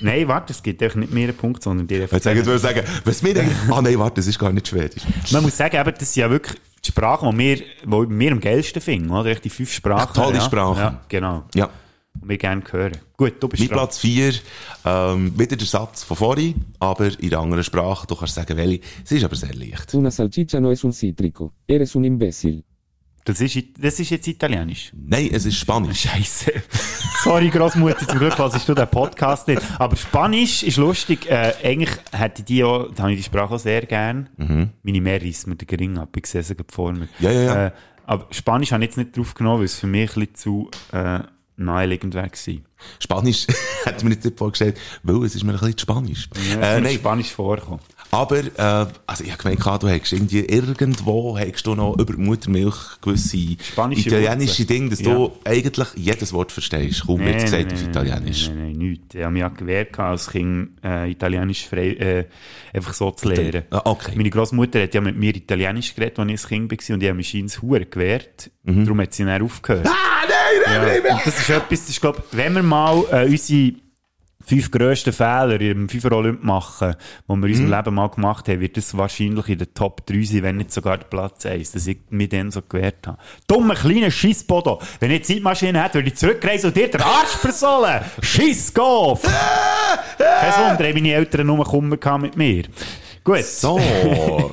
[0.00, 2.22] Nein, warte, es gibt nicht mehr einen Punkt, sondern dir einfach...
[2.22, 5.02] Jetzt wir sagen, was mir denkt, ah nein, warte, das ist gar nicht schwedisch.
[5.30, 8.40] Man muss sagen, eben, das ist ja wirklich die Sprache, die wir, die wir am
[8.40, 9.34] geilsten finden, oder?
[9.36, 10.08] Die fünf Sprachen.
[10.10, 10.40] Ach, tolle ja.
[10.42, 10.78] Sprachen.
[10.78, 11.44] Ja, genau.
[11.54, 11.70] Ja.
[12.22, 12.96] Die wir gerne hören.
[13.16, 13.78] Gut, du bist Mein dran.
[13.78, 14.34] Platz 4,
[14.84, 18.06] ähm, wieder der Satz von vorhin, aber in einer anderen Sprache.
[18.06, 18.80] Du kannst sagen, welche.
[19.04, 19.94] Es ist aber sehr leicht.
[19.94, 21.52] Una salchicha no es un cítrico.
[21.66, 22.62] Eres un imbécil.
[23.24, 24.92] Das ist, das ist jetzt Italienisch.
[24.94, 26.00] Nein, es ist Spanisch.
[26.08, 26.52] Scheiße.
[27.24, 29.60] Sorry, Großmutter, zum Glück hörst du den Podcast nicht.
[29.80, 31.28] Aber Spanisch ist lustig.
[31.28, 34.28] Äh, eigentlich hätte ich die auch, da habe ich die Sprache auch sehr gern.
[34.84, 36.10] Meine Mehr reißt mir den Gering ab.
[36.16, 37.00] Ich sehe sie gerade vor mir.
[37.00, 37.08] Mhm.
[37.18, 37.66] Ja, ja, ja.
[37.66, 37.70] Äh,
[38.04, 40.70] aber Spanisch habe ich jetzt nicht drauf genommen, weil es für mich ein bisschen zu
[40.92, 41.18] äh,
[41.56, 42.28] naheliegend war.
[42.98, 43.46] Spanisch
[43.84, 46.28] hätte mir nicht vorgestellt, weil es ist mir ein bisschen Spanisch.
[46.52, 47.80] Ja, äh, nein, Spanisch vorkommen.
[48.10, 52.20] aber, äh, also ich habe gemeint, du hättest irgendwie irgendwo, hättest du noch über die
[52.20, 54.66] Muttermilch gewisse Spanische italienische Wurzeln.
[54.68, 55.14] Dinge, dass Ja.
[55.14, 57.06] du eigentlich jedes Wort verstehst.
[57.06, 58.48] Kaum wird es gesagt auf Italienisch.
[58.48, 59.14] Nein, nein, nein, nichts.
[59.14, 62.24] Ich habe mich gewehrt, als Kind äh, Italienisch frei, äh,
[62.74, 63.62] einfach so zu lernen.
[63.70, 64.12] Ah, okay.
[64.14, 67.08] Meine Großmutter hat ja mit mir Italienisch geredet, als ich ein Kind war und ich
[67.08, 68.50] habe mich ins Hure gewehrt.
[68.64, 68.84] Mhm.
[68.84, 69.86] Darum hat sie dann aufgehört.
[69.88, 70.26] Ah,
[70.66, 73.72] nein, das ist etwas, das ist, glaub, wenn wir mal äh, unsere
[74.48, 77.44] fünf grössten Fehler im FIFA Olymp machen, die wir in Mhm.
[77.46, 80.70] unserem Leben mal gemacht haben, wird das wahrscheinlich in der Top 3 sein, wenn nicht
[80.72, 83.18] sogar der Platz 1, dass ich mich dann so gewehrt habe.
[83.48, 84.80] Dummer kleiner Schissbodo.
[85.00, 88.02] Wenn ich Zeitmaschine hätte, würde ich zurückreisen und dir den Arsch versohlen.
[88.22, 89.18] Schiss, go!
[90.18, 92.64] Kein Wunder, haben meine Eltern nur Kummer mit mir.
[93.25, 93.43] Gut.
[93.43, 93.79] So,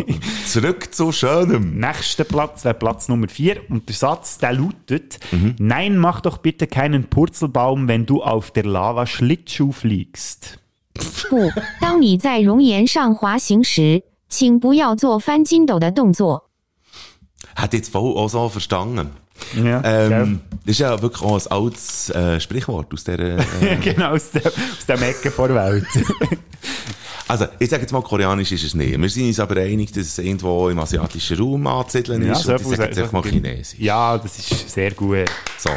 [0.46, 1.78] zurück zu Schönem.
[1.78, 5.56] Nächster Platz wäre Platz Nummer 4 und der Satz, der lautet, Mhm.
[5.58, 10.58] nein, mach doch bitte keinen Purzelbaum, wenn du auf der Lava Schlittschuh fliegst.
[11.30, 11.50] 不，
[11.80, 16.50] 当你在熔岩上滑行时，请不要做翻筋斗的动作。
[17.56, 19.10] Hat jetzt voll auch so verstanden.
[19.56, 23.18] Ja, ähm, das ist ja wirklich auch ein altes äh, Sprichwort aus der.
[23.20, 25.86] Äh, genau, aus dem, aus dem Ecke vor der Welt.
[27.27, 28.99] also, ich sage jetzt mal, koreanisch ist es nicht.
[28.99, 32.45] Wir sind uns aber einig, dass es irgendwo im asiatischen Raum anzusiedeln ist.
[32.47, 33.79] und ich sage jetzt einfach mal chinesisch.
[33.79, 35.25] Ja, das ist sehr gut.
[35.57, 35.69] So.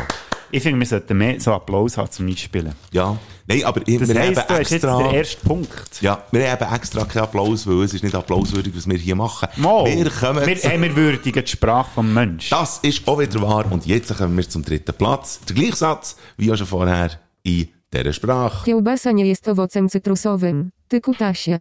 [0.50, 2.72] Ich finde, wir sollten mehr so Applaus haben zum Einspielen.
[2.92, 3.16] Ja.
[3.48, 4.98] Nein, aber Das wir heisst, haben du hast jetzt extra...
[5.02, 6.02] den ersten Punkt.
[6.02, 9.48] Ja, wir haben extra keinen Applaus, weil es ist nicht applauswürdig, was wir hier machen.
[9.56, 12.50] Mo, Wir kommen wir, zu- hey, wir würdigen die Sprache vom Menschen.
[12.50, 13.66] Das ist auch wieder wahr.
[13.70, 15.40] Und jetzt kommen wir zum dritten Platz.
[15.48, 17.10] Der gleiche Satz wie auch schon vorher
[17.42, 18.64] in dieser Sprache.
[18.64, 20.70] Kiełbasa nie jest owocem cytrusowym.
[20.88, 21.60] Ty kutasie.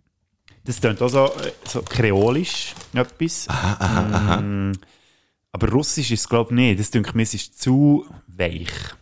[0.66, 1.32] Das klingt auch so,
[1.68, 3.48] so kreolisch, etwas.
[4.42, 4.72] Mm,
[5.52, 6.80] aber russisch ist es, glaube ich, nicht.
[6.80, 8.96] Das denke mir, es ist zu weich.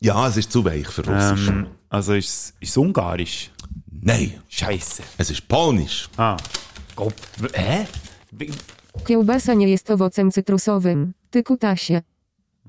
[0.00, 1.48] Ja, es ist zu weich für Russisch.
[1.48, 3.50] Ähm, also ist es, ist es ungarisch?
[3.90, 5.02] Nein, Scheiße.
[5.18, 6.08] es ist polnisch.
[6.16, 6.36] Ah.
[6.96, 7.14] Gott.
[7.54, 7.86] Hä?
[9.04, 11.14] Kiełbasa nie jest owocem cytrusowym.
[11.30, 12.02] Ty kutasie.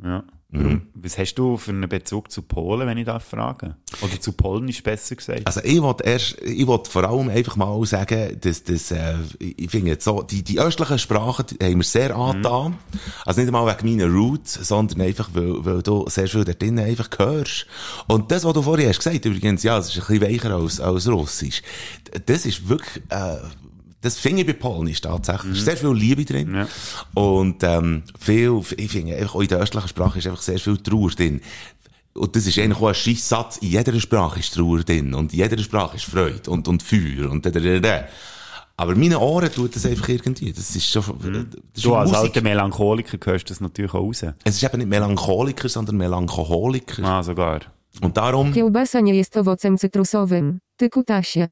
[0.04, 0.24] Ja.
[0.52, 0.82] Warum?
[0.96, 3.76] Was hast du für einen Bezug zu Polen, wenn ich darf fragen?
[4.02, 5.46] Oder zu Polnisch besser gesagt?
[5.46, 9.70] Also ich wollte erst, ich wollte vor allem einfach mal sagen, dass, dass äh, ich
[9.70, 12.78] finde so, die, die östlichen Sprachen die haben mir sehr angetan.
[13.28, 16.84] Also nicht einmal wegen meiner Roots, sondern einfach, weil, weil du sehr viel da drinnen
[16.84, 17.68] einfach hörst.
[18.08, 20.80] Und das, was du vorhin hast gesagt, übrigens, ja, es ist ein bisschen weicher als,
[20.80, 21.62] als Russisch.
[22.26, 23.38] Das ist wirklich, äh,
[24.02, 25.54] das finde ich bei Polnisch tatsächlich.
[25.54, 26.54] Es ist sehr viel Liebe drin.
[26.54, 26.68] Ja.
[27.14, 30.78] Und, ähm, viel, ich finde, einfach auch in der östlichen Sprache ist einfach sehr viel
[30.78, 31.42] Trauer drin.
[32.14, 33.58] Und das ist eigentlich auch ein scheiß Satz.
[33.58, 35.14] In jeder Sprache ist Trauer drin.
[35.14, 38.08] Und in jeder Sprache ist Freude und, und Feuer und da, da, da, da.
[38.78, 40.54] Aber meine Ohren tut das einfach irgendwie.
[40.54, 42.26] Das ist schon, das ist du als Musik.
[42.26, 44.24] alter Melancholiker hörst das natürlich auch raus.
[44.46, 47.04] Es ist eben nicht Melancholiker, sondern Melancholiker.
[47.04, 47.60] Ah, sogar.
[48.02, 50.60] Und darum, Kiełbasa nie jest owocem cytrusowym.
[50.78, 51.48] Ty kutasie.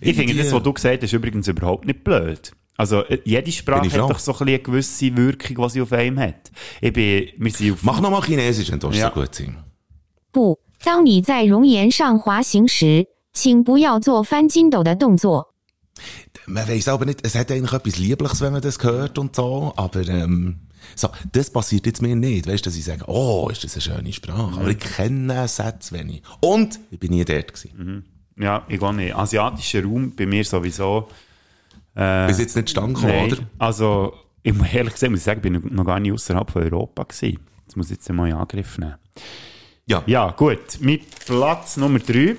[0.00, 2.52] Ich finde, irgendwie- das, was du gesagt hast, ist übrigens überhaupt nicht blöd.
[2.76, 4.08] Also, äh, jede Sprache Bin ich hat froh.
[4.08, 6.50] doch so ein bisschen eine gewisse Wirkung, die sie auf einem hat.
[6.80, 7.82] Ich bin, wir sind auf...
[7.82, 9.08] mach nochmal Chinesisch, wenn du Ja.
[9.08, 9.54] so gut sind.
[10.32, 15.54] 不，当你在熔岩上滑行时，请不要做翻筋斗的动作。
[16.46, 19.74] Man weiss aber nicht, es hat eigentlich etwas Liebliches, wenn man das hört und so,
[19.76, 20.60] aber, ähm,
[20.96, 22.46] so, das passiert jetzt mir nicht.
[22.46, 24.58] Weißt du, dass ich sage, oh, ist das eine schöne Sprache.
[24.58, 26.22] Aber ich kenne Sätze wenig.
[26.40, 28.04] Und ich bin nie dort gewesen.
[28.37, 29.15] Ja, ich gehe nicht.
[29.15, 31.07] Asiatischer Raum bei mir sowieso.
[31.95, 33.37] Äh, Bis jetzt nicht stand gekommen, oder?
[33.57, 34.13] Also,
[34.43, 37.03] ich muss ehrlich gesagt, muss ich sagen, ich bin noch gar nicht außerhalb von Europa
[37.03, 37.39] gewesen.
[37.65, 38.95] Das muss ich jetzt mal in Angriff nehmen.
[39.87, 40.03] Ja.
[40.05, 40.79] Ja, gut.
[40.81, 42.35] Mit Platz Nummer 3.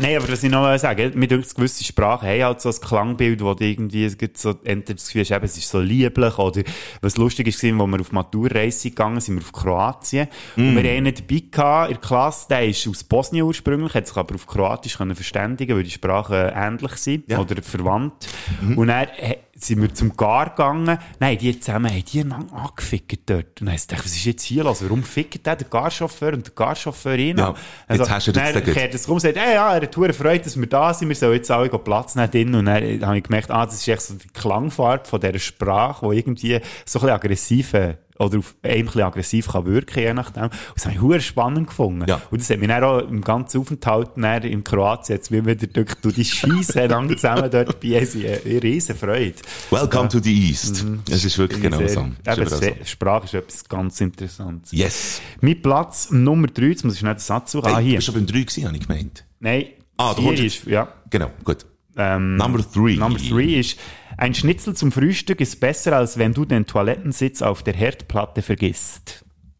[0.00, 3.42] Nein, aber was ich noch sagen mir denkt, gewisse Sprachen haben halt so ein Klangbild,
[3.42, 6.38] wo du irgendwie es gibt so, entweder das Gefühl hast, eben, es ist so lieblich,
[6.38, 6.62] oder
[7.00, 10.28] was lustig ist, wo wir auf Maturreise gegangen sind, wir auf Kroatien.
[10.56, 14.06] Und wir haben einen dabei gehabt in der Klasse, der ist aus Bosnien ursprünglich, hat
[14.06, 17.38] sich aber auf Kroatisch können verständigen, weil die Sprachen ähnlich sind, Ja.
[17.40, 18.28] oder verwandt.
[18.76, 23.28] Und dann äh, sind wir zum Gar gegangen, nein, die zusammen haben die einander angefickt
[23.28, 23.60] dort.
[23.60, 24.82] Und dann habe ich was ist jetzt hier los?
[24.82, 27.56] Warum fickt der, der Garchauffeur und der Garchauffeur ihn Ja, an?
[27.96, 29.94] jetzt hast du das dann da kehrt es rum und sagt, hey, ja, er hat
[29.94, 32.54] verdammt Freude, dass wir da sind, wir sollen jetzt alle Platz nehmen drin.
[32.54, 36.08] Und dann habe ich gemerkt, ah, das ist echt so die Klangfarbe von dieser Sprache,
[36.10, 36.48] die irgendwie
[36.84, 40.44] so ein bisschen aggressiv, äh, oder auf einem ein bisschen aggressiv kann wirken, je nachdem.
[40.44, 42.04] Und das habe ich verdammt spannend gefunden.
[42.06, 42.20] Ja.
[42.30, 45.94] Und das hat mich dann auch im ganzen Aufenthalt dann in Kroatien jetzt wieder durch,
[46.02, 49.34] du die Scheisse lang zusammen dort bei uns, eine riesen Freude.
[49.70, 50.84] Welcome to the East.
[51.10, 52.00] Es ist wirklich genau Sehr- so.
[52.00, 52.88] Eben, ist.
[52.88, 54.72] Sprache ist etwas ganz Interessantes.
[54.72, 55.20] Yes.
[55.40, 57.66] Mein Platz Nummer 3, jetzt muss ich schnell den Satz suchen.
[57.66, 57.96] Hey, ah, du hier.
[57.96, 59.24] bist schon beim 3 gewesen, habe ich gemeint.
[59.40, 59.64] Nein,
[59.96, 60.88] Ah, du kommst ist, ja.
[61.10, 61.66] Genau, gut.
[61.97, 62.97] Ähm, Number three.
[62.97, 63.79] Number three ist,
[64.17, 69.05] ein Schnitzel zum Frühstück ist besser, als wenn du den Toilettensitz auf der Herdplatte vergisst.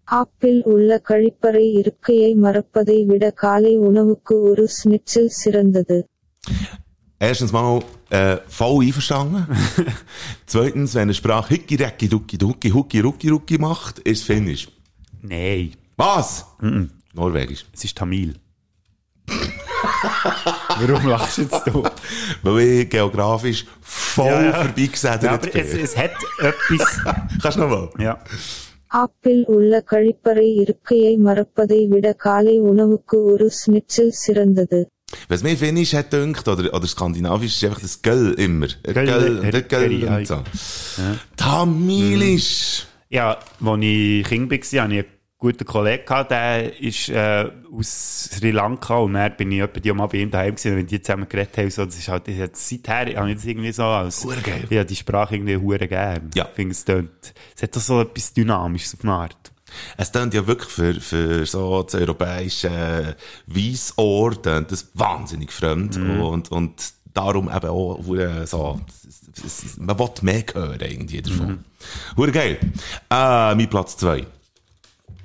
[0.08, 5.98] Apple உள்ள கழிப்பறை இருக்கையை மறப்பதை விட காலை உணவுக்கு ஒரு ஸ்னிட்சல் சிறந்தது
[7.20, 9.48] Erstens mal, äh, voll einverstanden.
[10.46, 14.68] Zweitens, wenn eine Sprache Hicki, Recki, Ducki, Ducki, Hucki, Rucki, Rucki macht, ist Finnisch.
[15.22, 16.46] Nein, Was?
[17.14, 17.66] Norwegisch.
[17.74, 18.36] es ist Tamil.
[20.80, 21.84] Warum lachst jetzt du?
[22.44, 24.54] Weil ich geografisch voll Ja, ja.
[24.64, 25.62] vorbeigesedert Ja, aber bin.
[25.62, 26.88] es, es hat etwas.
[27.42, 27.90] Kannst du nochmal?
[28.00, 28.16] Ja.
[29.04, 34.82] Apple உள்ள கழிப்பறை இருக்கையை மறப்பதை விட காலை உணவுக்கு ஒரு ஸ்னிட்சல் சிறந்தது
[35.32, 38.70] Was mir Finnisch hat gedacht, oder, oder Skandinavisch, ist einfach das Göll immer.
[38.96, 40.38] Göll, Göll, Her- der Göll Heri- und so.
[41.44, 42.52] Tamilisch.
[43.10, 43.26] Ja,
[43.74, 45.06] als ich Kind war, hatte ich einen
[45.41, 49.93] guten Kollegen, gehabt, der ist äh, aus Sri Lanka und dann bin ich etwa die
[49.93, 52.37] mal bei ihm daheim gewesen, wenn die zusammen geredet haben, so, das ist halt, das
[52.37, 54.65] hat, seither habe ich das irgendwie so als, Hure geil.
[54.71, 56.31] ja, die Sprache irgendwie hure gern.
[56.35, 56.45] Ja.
[56.45, 57.11] Ich finde, es tönt,
[57.57, 59.53] es hat doch so etwas Dynamisches auf eine Art.
[59.97, 63.17] Es klingt ja wirklich für, für so das europäische
[63.47, 66.21] klingt das wahnsinnig fremd Mhm.
[66.21, 67.99] und, und darum eben auch
[68.47, 68.79] so,
[69.79, 71.47] man will mehr hören irgendwie davon.
[71.49, 71.65] Mhm.
[72.17, 72.59] Hure geil.
[73.11, 74.27] Äh, mein Platz zwei.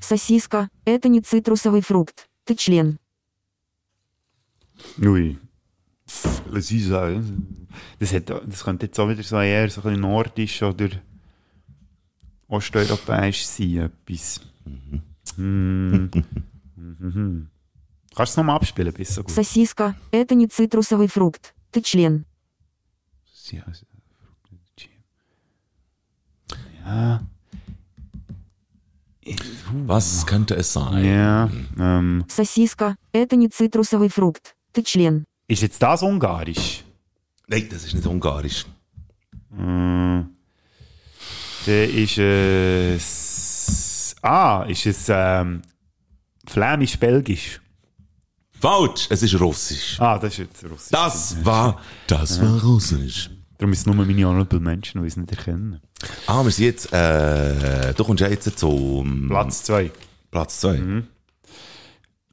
[0.04, 2.28] Сосиска – это не цитрусовый фрукт.
[2.44, 2.98] Ты член.
[4.98, 5.38] Ui.
[6.08, 7.68] Pff, Lass ich sagen.
[7.98, 10.88] Das, hat, das könnte jetzt auch wieder so eher so ein bisschen nordisch oder
[12.48, 14.40] osteuropäisch sein, etwas.
[15.36, 16.10] Hm.
[16.76, 17.48] Mhm.
[18.14, 19.32] Kannst du es nochmal abspielen, bis so gut?
[19.32, 21.54] Сосиска – это не цитрусовый фрукт.
[21.70, 22.26] Ты член.
[26.84, 27.22] Ja.
[29.86, 31.04] Was könnte es sein?
[31.04, 31.50] Ja.
[31.78, 34.54] Ähm, Сосиска – это не цитрусовый фрукт.
[34.72, 35.24] Ты член.
[35.50, 36.84] ist jetzt das ungarisch?
[37.48, 38.64] Nein, das ist nicht ungarisch.
[39.54, 40.28] Hm.
[41.66, 44.16] Dann ist es.
[44.22, 45.62] Ah, ist es ähm,
[46.46, 47.60] flämisch-belgisch?
[48.60, 49.98] Falsch, es ist russisch.
[49.98, 50.90] Ah, das ist jetzt russisch.
[50.90, 53.30] Das war, das war russisch.
[53.58, 55.80] Darum ist es nur meine Honorable Menschen, die es nicht erkennen.
[56.26, 59.90] Ah, wir sind jetzt, äh, du kommst ja jetzt zum Platz 2.
[60.30, 61.02] Platz 2.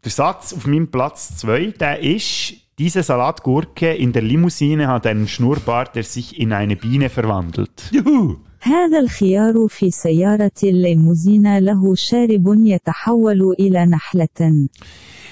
[0.03, 5.27] Der Satz auf meinem Platz 2, der ist, diese Salatgurke in der Limousine hat einen
[5.27, 7.89] Schnurrbart, der sich in eine Biene verwandelt.
[7.91, 8.37] Juhu!
[8.61, 14.67] هذا الخيار في سيارة الليموزين له شارب يتحول إلى نحلة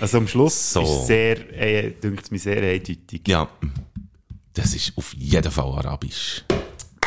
[0.02, 0.82] Also am Schluss So.
[0.84, 3.22] ist sehr, äh, dünkt es mir sehr eindeutig.
[3.28, 3.48] Ja,
[4.54, 6.44] das ist auf jeden Fall arabisch.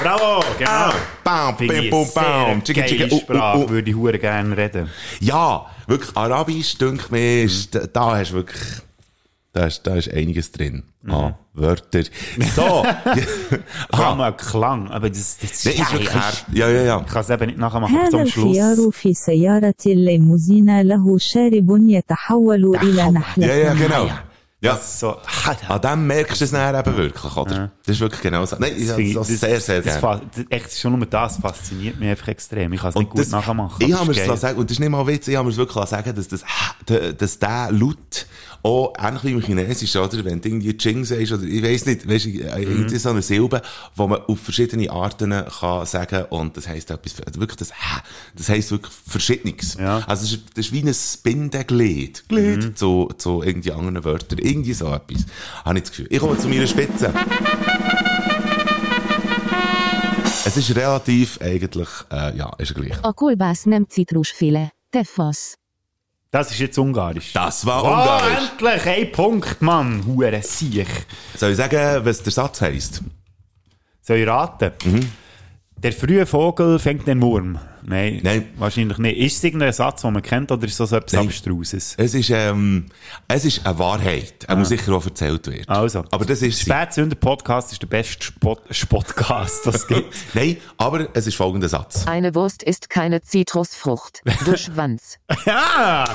[0.02, 0.92] Bravo, genau.
[1.24, 2.46] Bam, Finde bam, ich bam, eine bam.
[2.46, 3.68] sehr Tschicki, geile tschicki, uh, uh, Sprache, uh.
[3.68, 4.88] würde ich hure gerne reden.
[5.20, 8.62] Ja, wirklich, arabisch, denke mir, ist, da, da hast du wirklich,
[9.52, 10.84] da ist, da ist einiges drin.
[11.06, 12.02] Ah, Wörter.
[12.54, 12.84] So.
[13.94, 16.44] Vor allem ah, auch Klang, aber das, das nee, ist wirklich hart.
[16.52, 17.00] Ja, ja, ja.
[17.00, 18.56] Ich kann es eben nicht nachmachen, aber so هذا am Schluss.
[18.56, 24.10] الخيار في سيارة الليموزين له شارب يتحول إلى نحلة Ja, ja, genau.
[24.63, 24.77] Ja.
[24.77, 25.17] So,
[25.67, 27.69] An dem merkst du es dann eben wirklich, oder?
[27.85, 28.55] Das ist wirklich genau so.
[28.57, 30.21] Nein, ich Das finde das ich- sehr, sehr das, gerne.
[30.33, 32.71] das, echt, schon nur das fasziniert mich einfach extrem.
[32.71, 33.85] Ich kann es nicht gut das- nachmachen.
[33.85, 35.57] Ich habe mir es sagen, und das ist nicht mal Witz, ich habe mir es
[35.57, 36.43] wirklich sagen, dass das,
[37.17, 38.25] dass der Laut
[38.63, 40.23] auch ähnlich wie im Chinesischen, oder?
[40.23, 42.39] Wenn du irgendwie Ching sagst, oder ich weiss nicht, weißt du, Mhm.
[42.61, 43.61] irgendwie so eine Silbe,
[43.97, 47.71] die man auf verschiedene Arten kann sagen, und das heisst etwas, also wirklich das,
[48.35, 49.75] das heisst wirklich Verschiedenes.
[49.79, 49.97] Ja.
[50.07, 52.75] Also, das ist, das ist wie ein Bindeglied, Glied Mhm.
[52.75, 55.25] zu, zu irgendwie anderen Wörtern, irgendwie so etwas.
[55.65, 56.07] Habe ich das Gefühl.
[56.09, 57.13] Ich komme zu meiner Spitze.
[60.45, 62.97] Es ist relativ, eigentlich, äh, ja, ist gleich.
[63.03, 64.71] A kolbász nem citrusféle.
[66.33, 67.31] Das ist jetzt Ungarisch.
[67.33, 68.49] Das war Oh, Ungarisch.
[68.53, 68.85] endlich!
[68.87, 70.03] Ein Punkt, Mann!
[70.07, 70.87] Hure Siech.
[71.37, 73.03] Soll ich sagen, was der Satz heisst?
[74.01, 74.71] Soll ich raten?
[74.83, 75.11] Mhm.
[75.83, 77.59] Der frühe Vogel fängt den Wurm.
[77.85, 78.47] Nein, Nein.
[78.55, 79.17] wahrscheinlich nicht.
[79.17, 81.25] Ist es irgendein Satz, den man kennt, oder ist es so etwas Nein.
[81.27, 81.95] Abstruses?
[81.97, 82.85] Es ist, ähm,
[83.27, 84.45] es ist eine Wahrheit.
[84.47, 85.67] Er muss sicher auch erzählt werden.
[85.67, 86.05] Also.
[86.09, 86.63] Aber das ist sie.
[86.71, 90.15] Spätsünder Podcast ist der beste Spot Spotcast, was es gibt.
[90.33, 92.07] Nein, aber es ist folgender Satz.
[92.07, 94.21] Eine Wurst ist keine Zitrusfrucht.
[94.45, 95.17] Du Schwanz.
[95.45, 96.05] ja!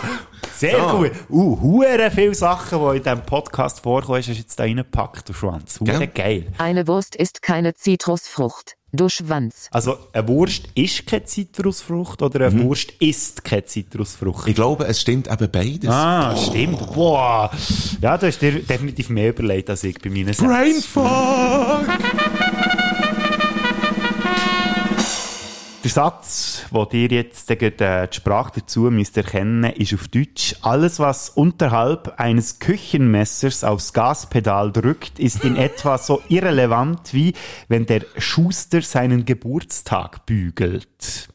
[0.56, 0.96] Sehr So.
[1.00, 1.12] gut.
[1.28, 5.34] Uh, hure viele Sachen, die in diesem Podcast vorkommen, hast du jetzt da reingepackt, du
[5.34, 5.78] Schwanz.
[5.80, 6.06] Hure Gell?
[6.08, 6.46] geil.
[6.56, 8.77] Eine Wurst ist keine Zitrusfrucht.
[8.90, 9.68] Du Schwanz.
[9.70, 14.44] Also, eine Wurst ist keine Zitrusfrucht oder eine Wurst ist keine Zitrusfrucht?
[14.44, 14.50] Mhm.
[14.50, 15.90] Ich glaube, es stimmt eben beides.
[15.90, 16.94] Ah, stimmt.
[16.94, 17.50] Boah.
[18.00, 20.46] Ja, du hast dir definitiv mehr überlegt als ich bei meinen Sätzen.
[20.46, 21.86] Brainfuck!
[25.88, 27.72] Der Satz, wo dir jetzt die
[28.10, 30.54] Sprache dazu müsst erkennen, ist auf Deutsch.
[30.60, 37.32] Alles, was unterhalb eines Küchenmessers aufs Gaspedal drückt, ist in etwa so irrelevant wie
[37.68, 41.30] wenn der Schuster seinen Geburtstag bügelt.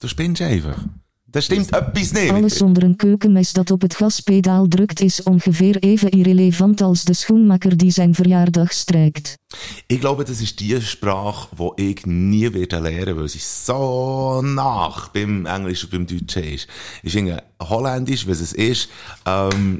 [0.00, 0.82] Du spinnst einfach.
[1.30, 2.32] Das stimmt etwas nicht.
[2.32, 7.14] Alles zonder een keukenmes dat op het gaspedaal drukt is ongeveer even irrelevant als de
[7.14, 9.38] schoenmaker die zijn verjaardag strijkt.
[9.86, 15.10] Ich glaube, das ist die Sprache, die ich nie werde lernen, weil sie so nach
[15.10, 16.68] beim Englisch und beim Deutschen ist.
[17.02, 18.88] Ich finde, Holländisch, was es ist,
[19.26, 19.78] ähm,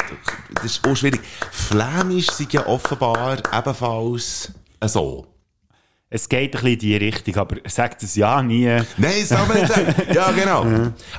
[0.54, 1.20] das ist auch schwierig.
[1.50, 4.52] Flämisch sind ja offenbar ebenfalls
[4.84, 5.37] so.
[6.10, 8.64] Es geht ein bisschen in die Richtung, aber sagt es ja nie.
[8.64, 9.94] Nein, das soll man nicht sagen.
[10.14, 10.66] Ja, genau.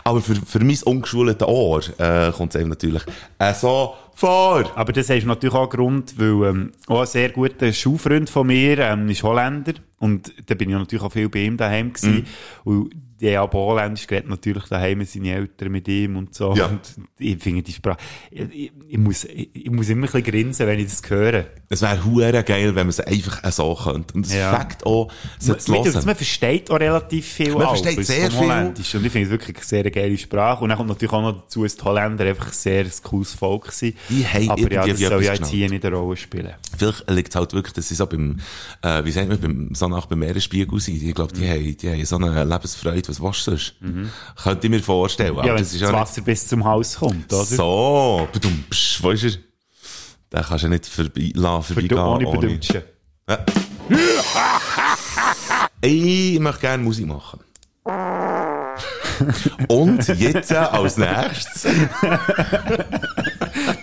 [0.04, 3.04] Aber für, für mein ungeschultes Ohr äh, kommt es eben natürlich
[3.38, 4.72] äh, so vor.
[4.76, 8.48] Aber das ist natürlich auch ein Grund, weil ähm, auch ein sehr guter Schulfreund von
[8.48, 12.26] mir ähm, ist Holländer und da bin ich natürlich auch viel bei ihm daheim gewesen.
[12.64, 12.90] Und
[13.22, 16.54] die haben Holländisch geredet, natürlich daheim seine Eltern mit ihm und so.
[16.56, 16.68] Ja.
[16.68, 16.80] Und
[17.18, 17.98] ich finde die Sprache,
[18.32, 21.46] ich, ich, muss, ich, muss immer ein bisschen grinsen, wenn ich das höre.
[21.70, 24.14] Es wäre hure geil, wenn man es einfach so könnte.
[24.16, 24.58] Und es Ja.
[24.58, 26.06] fängt auch, sie zu Man, hören.
[26.06, 28.40] man versteht auch relativ viel Man Alpes versteht sehr viel.
[28.40, 28.96] Holländisch.
[28.96, 30.64] Und ich finde es wirklich eine sehr geile Sprache.
[30.64, 33.72] Und dann kommt natürlich auch noch dazu, dass die Holländer einfach ein sehr cooles Volk
[33.72, 33.96] sind.
[34.10, 36.54] Die haben Aber ja, das soll ja jetzt hier nicht eine Rolle spielen.
[36.78, 38.40] Vielleicht liegt es halt wirklich, dass sie so beim,
[38.82, 41.04] äh, wie sagt man, beim, so nach beim Meeresspiegel sind.
[41.04, 41.50] Ich glaube, die, Mhm.
[41.50, 43.09] haben, die haben so eine Lebensfreude.
[43.10, 43.76] Was willst du sonst?
[44.44, 45.36] Könnte ich mir vorstellen.
[45.38, 47.44] Ja, wenn das das nicht Wasser bis zum Hals kommt, oder?
[47.44, 48.28] so.
[48.32, 49.32] Badum, psch, wo ist er?
[50.32, 52.00] Den kannst du nicht vorbei, lassen, vorbeigehen.
[52.00, 52.60] ohne ohne-.
[53.28, 53.40] Ja.
[55.82, 57.40] Ich möchte gerne Musik machen.
[59.68, 61.68] Und jetzt als nächstes,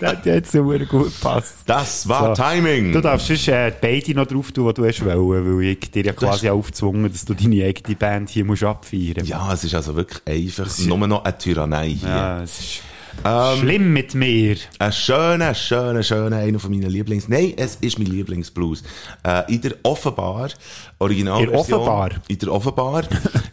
[0.00, 1.54] Das hat jetzt so gut gepasst.
[1.66, 2.92] das war Timing.
[2.92, 6.04] Du darfst sonst äh, beide noch drauf tun, was du hast wollen, weil ich dir
[6.04, 9.28] ja quasi aufgezwungen dass du deine eigene Band hier musst abfeiern musst.
[9.28, 12.08] Ja, es ist also wirklich einfach nur noch eine Tyrannei hier.
[12.08, 12.82] Ja, es ist
[13.24, 14.56] Ähm, schlimm mit mir.
[14.78, 17.28] Ein schöner, schöner, schöner, einer von meinen Lieblings...
[17.28, 18.82] Nein, es ist mein Lieblingsblues.
[19.24, 20.50] Äh, in der Offenbar,
[20.98, 21.80] Originalversion...
[21.80, 22.10] Offenbar?
[22.28, 23.02] In der Offenbar.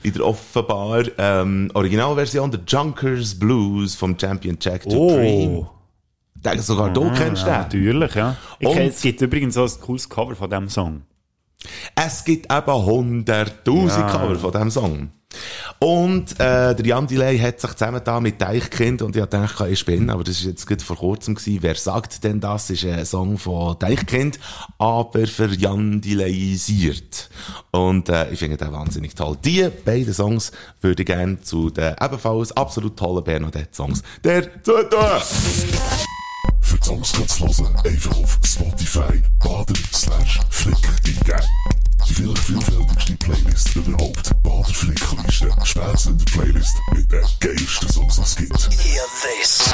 [0.04, 5.48] in der Offenbar, ähm, Originalversion, der Junkers Blues vom Champion Jack Dupree.
[5.48, 5.68] Oh.
[6.36, 7.84] Den sogar du kennst ja, den.
[7.84, 8.36] Natürlich, ja.
[8.60, 11.02] Ich Und- kenn, es gibt übrigens auch ein cooles Cover von diesem Song.
[11.96, 14.10] Es gibt eben hunderttausend Ja.
[14.10, 15.12] Cover von diesem Song.
[15.80, 20.10] Und äh, der Jan Delay hat sich zusammengetan mit Deichkind und ich dachte, ich bin,
[20.10, 21.60] aber das ist jetzt gerade vor kurzem gewesen.
[21.62, 22.70] Wer sagt denn das?
[22.70, 24.40] Ist ein Song von Deichkind,
[24.78, 27.30] aber für Jan Delayisiert.
[27.72, 29.38] Und äh, ich finde den wahnsinnig toll.
[29.44, 35.00] Die beiden Songs würde ich gerne zu den ebenfalls absolut tollen Bernadette-Songs der zu tun.
[36.62, 41.83] Für die Songs kannst du hören, einfach auf Spotify, bader slash flick eingeben.
[42.16, 44.44] Die vielleicht vielfältigste Playlist überhaupt.
[44.44, 48.70] Bader Flickliste, spätzende Playlist mit den geilsten Songs, die es gibt.
[48.84, 49.74] Hear this.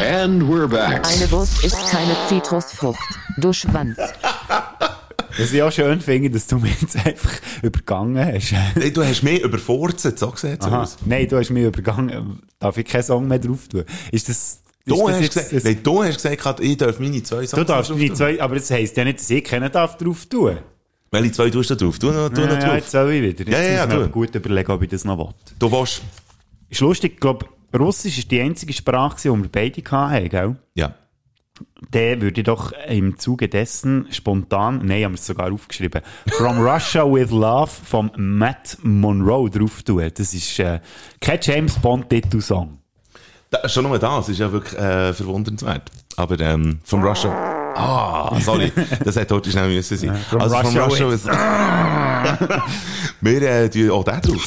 [0.00, 1.04] And we're back.
[1.04, 3.00] Eine Wurst ist keine Zitrusfrucht.
[3.38, 3.98] Du Schwanz.
[5.38, 8.52] Was ich auch schön finde, dass du mich jetzt einfach übergangen hast.
[8.52, 10.82] Hey, du hast mich überfurzt, so sieht's Aha.
[10.82, 10.96] aus.
[11.04, 12.40] Nein, du hast mich übergangen.
[12.60, 13.82] Darf ich keinen Song mehr drauf tun?
[14.12, 14.60] Ist das...
[14.86, 17.50] Du das hast, jetzt- gesagt, das- nein, du hast gesagt, ich darf meine zwei Songs
[17.50, 18.16] Du darfst drauf meine tun.
[18.16, 20.58] zwei, aber das heisst ja nicht, dass ich keinen darf drauf tun.
[21.14, 21.98] Welche zwei tust du da drauf?
[22.00, 22.74] Du noch, du noch ja, drauf.
[22.74, 23.38] jetzt soll ich wieder.
[23.38, 25.28] Jetzt Ja, ja, ja, muss gut überlegen, ob ich das noch will.
[25.60, 26.02] Du willst...
[26.68, 30.56] Ist lustig, ich glaube, Russisch ist die einzige Sprache, die wir beide hatten, gell?
[30.74, 30.92] Ja.
[31.92, 37.04] Der würde doch im Zuge dessen spontan, nein, haben wir es sogar aufgeschrieben, From Russia
[37.04, 40.10] with Love von Matt Monroe drauf tun.
[40.16, 40.80] Das ist äh,
[41.20, 42.80] kein James Bond-Titelsong.
[43.66, 45.92] Schon nur das ist ja wirklich äh, verwundernswert.
[46.16, 47.63] Aber ähm, von Russia...
[47.76, 48.72] Ah, sorry.
[49.04, 50.16] Das hätte heute schnell müssen sein.
[50.28, 51.10] from also Russia Russia...
[51.10, 51.24] with-
[53.20, 54.40] Wir äh, tun auch den drauf.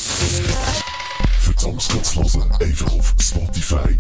[1.40, 3.98] Für die Songs kannst du hören, einfach auf Spotify,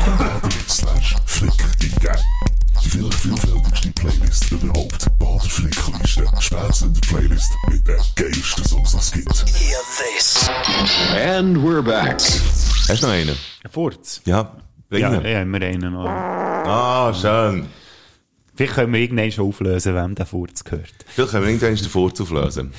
[0.70, 1.52] slash flick
[1.82, 2.16] eingeben.
[2.84, 5.08] Die vielleicht vielfältigste Playlist überhaupt.
[5.20, 9.46] Bader Flickliste, spätzende Playlist mit den geilsten Songs, die es gibt.
[9.58, 9.80] Hear
[10.14, 10.50] this.
[11.16, 12.22] And we're back.
[12.88, 13.36] Hast du noch einen?
[13.64, 14.22] Ein Furz?
[14.26, 14.52] Ja.
[14.90, 15.26] Bring Ja, ihn.
[15.26, 16.06] ja, wir einen noch.
[16.08, 17.68] Ah, schön.
[18.58, 20.94] Vielleicht können wir irgendwann schon auflösen, wem der Furz gehört.
[21.08, 22.74] Vielleicht können wir irgendwann den Furz auflösen.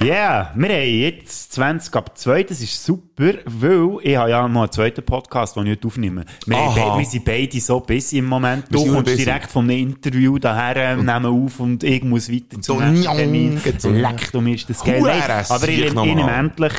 [0.00, 4.48] Ja, yeah, wir haben jetzt 20 ab 2, das ist super, weil ich habe ja
[4.48, 6.24] noch einen zweiten Podcast, den ich heute aufnehme.
[6.46, 8.64] Wir, haben wir sind beide so busy im Moment.
[8.70, 9.24] Wir Du kommst busy.
[9.24, 13.16] direkt von einem Interview daher, äh, nehmen auf und ich muss weiter zum So, nächsten
[13.16, 13.60] Termin.
[13.78, 13.90] so.
[13.90, 15.04] Leck, du mir ist das Nein,
[15.48, 16.72] Aber ich, ich nehme endlich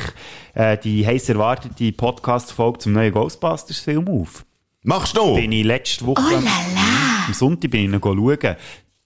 [0.56, 4.46] äh, die heiß erwartete Podcast-Folge zum neuen Ghostbusters-Film auf.
[4.84, 5.36] Machst du?
[5.36, 6.22] Bin ich letzte Woche...
[7.28, 8.56] Am Sonntag bin ich schauen.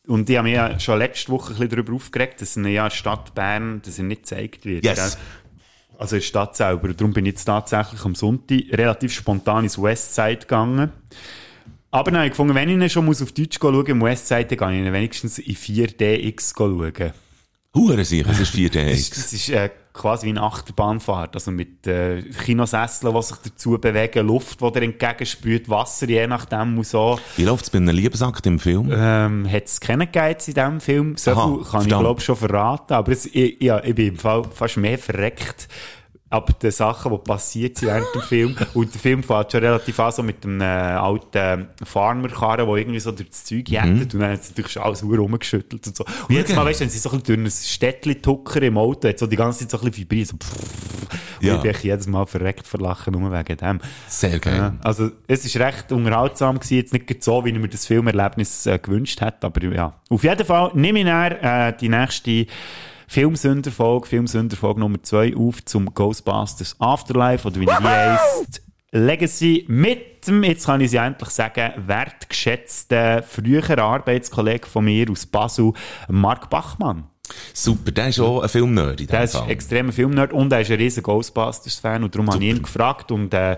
[0.07, 2.89] Und ich habe mich ja schon letzte Woche ein bisschen darüber aufgeregt, dass in der
[2.89, 4.83] Stadt Bern, dass er nicht gezeigt wird.
[4.83, 4.95] Yes.
[4.95, 5.19] gell?
[5.99, 6.87] Also in der Stadt selber.
[6.93, 10.91] Darum bin ich jetzt tatsächlich am Sonntag relativ spontan ins Westside gegangen.
[11.91, 14.45] Aber dann habe ich gefunden, wenn ich ihn schon muss auf Deutsch schauen im Westside,
[14.45, 17.11] dann kann ich ihn wenigstens in 4DX schauen.
[17.75, 19.09] Hure sicher, es ist 4 Das, Days.
[19.11, 19.69] das ist äh,
[19.99, 21.35] quasi wie eine Achterbahnfahrt.
[21.35, 26.77] Also mit äh, Kinosesseln, die sich dazu bewegen, Luft, die dir entgegenspült, Wasser, je nachdem
[26.77, 27.19] und so.
[27.35, 28.89] Wie läuft es bei einem Liebesakt im Film?
[28.91, 31.17] Ähm, hat es keinen Guides in diesem Film?
[31.17, 32.01] So Aha, kann ich, verdammt.
[32.01, 32.93] glaube schon verraten.
[32.93, 35.67] Aber es, ich, ja, ich bin im Fall fast mehr verreckt
[36.31, 38.55] ab den Sachen, die passiert sind während dem Film.
[38.73, 42.99] Und der Film fährt schon relativ an, so mit einem äh, alten Farmerkarren, der irgendwie
[42.99, 44.13] so durch das Zeug jettet.
[44.13, 46.05] Und dann hat es natürlich schon alles rumgeschüttelt und so.
[46.27, 48.77] Und jetzt mal, weißt du, wenn sie so ein bisschen durch ein Städtchen tuckern im
[48.77, 50.35] Auto, hat so die ganze Zeit so ein bisschen vibriert, so.
[50.35, 51.55] Und Ja.
[51.55, 53.79] ich bin jedes Mal verreckt verlachen, nur wegen dem.
[54.07, 54.57] Sehr geil.
[54.57, 58.65] Ja, also, es ist recht unterhaltsam gewesen, jetzt nicht so, wie ich mir das Filmerlebnis
[58.65, 59.93] äh, gewünscht hätte, aber ja.
[60.09, 62.45] Auf jeden Fall nehme ich dann, äh, die nächste
[63.09, 70.43] Filmsünderfolge, Filmsünderfolge Nummer 2 auf zum Ghostbusters Afterlife, oder wie die heisst, Legacy mit dem,
[70.43, 75.73] jetzt kann ich sie endlich sagen, wertgeschätzten früheren Arbeitskollegen von mir aus Basel,
[76.07, 77.05] Mark Bachmann.
[77.51, 79.49] Super, der ist auch ein Filmnerd in Der ist Fall.
[79.49, 83.33] extremer Filmnerd und er ist ein riesen Ghostbusters-Fan und darum habe ich ihn gefragt und
[83.33, 83.57] äh,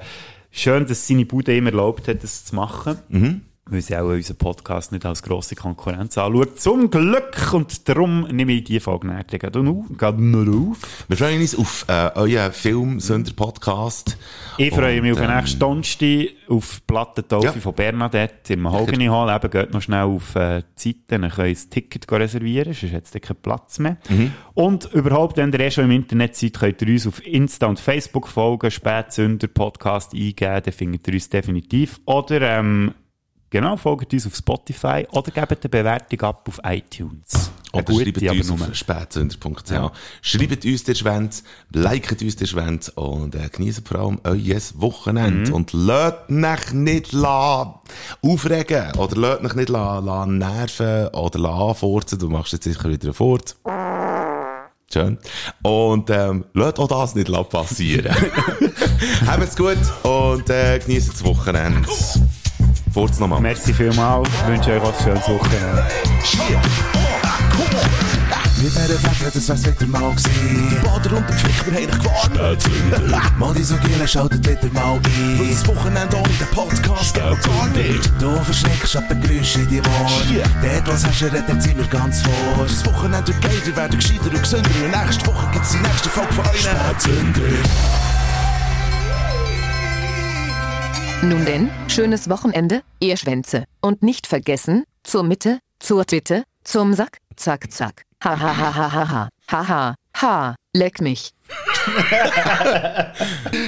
[0.50, 3.00] schön, dass seine Bude ihm erlaubt hat, das zu machen.
[3.10, 3.42] Mhm.
[3.72, 6.60] Weil sie auch unseren Podcast nicht als grosse Konkurrenz anschaut.
[6.60, 7.54] Zum Glück!
[7.54, 10.78] Und darum nehme ich diese Folge näher gerade noch auf.
[11.08, 14.18] Wir freuen uns auf äh, euren Film-Sünder-Podcast.
[14.58, 17.54] Ich freue mich Und, auf den ähm, nächsten Donnerstag auf Plattentaufe Ja.
[17.54, 19.34] von Bernadette im Mahogany Hall.
[19.34, 22.94] Eben, geht noch schnell auf äh, die Seite, dann könnt ihr ein Ticket reservieren, sonst
[22.94, 23.98] hat es keinen Platz mehr.
[24.10, 24.34] Mhm.
[24.54, 27.80] Und überhaupt, wenn ihr eh schon im Internet seid, könnt ihr uns auf Insta und
[27.80, 32.02] Facebook folgen, Spätsünder Podcast eingeben, dann findet ihr uns definitiv.
[32.06, 32.94] Oder, ähm,
[33.52, 37.52] genau, folgt uns auf Spotify oder gebt eine Bewertung ab auf iTunes.
[37.74, 39.70] Oder gute, schreibt uns auf spätsünder.ch.
[39.70, 39.92] Ja.
[40.22, 45.52] Schreibt uns den Schwänz, liket uns den Schwänz und äh, genießt vor allem euer Wochenende.
[45.52, 45.56] Mhm.
[45.56, 47.82] Und lasst mich nicht la
[48.22, 52.20] aufregen oder lasst mich nicht la, la nerven oder la anfurzen.
[52.20, 53.56] Du machst jetzt sicher wieder Furz.
[54.92, 55.18] Schön.
[55.64, 58.14] Und ähm, lasst auch das nicht la passieren.
[59.26, 61.88] Habt's gut und äh, genießt das Wochenende.
[62.94, 63.40] Furz nochmal.
[63.40, 65.88] Merci vielmals, ich wünsche euch ein schönes Wochenende.
[68.58, 70.82] Mit dieser Fächer, das wär's wieder mal gewesen.
[70.84, 73.40] Bader und der Pflicht, wir haben dich gewarnt.
[73.40, 75.40] Mal die so Giele, schaltet wieder mal ein.
[75.40, 78.12] Weil das Wochenende ohne den Podcast geht gar nicht.
[78.20, 80.44] Du verschreckst ab den Geräuschen in die Ohren.
[80.62, 82.66] Dort, was hast du, redet sind wir ganz vor.
[82.68, 84.70] Das Wochenende wird geil, wir werden gescheiter und gesünder.
[84.84, 88.21] Und nächste Woche gibt's die nächste Folge von euren Spätzünder.
[91.24, 93.66] Nun denn, schönes Wochenende, ihr Schwänze.
[93.80, 98.04] Und nicht vergessen, zur Mitte, zur Titte, zum Sack, zack, zack.
[98.24, 99.30] Ha ha ha ha ha ha.
[99.52, 99.96] Ha ha.
[100.20, 100.56] Ha.
[100.74, 101.30] Leck mich.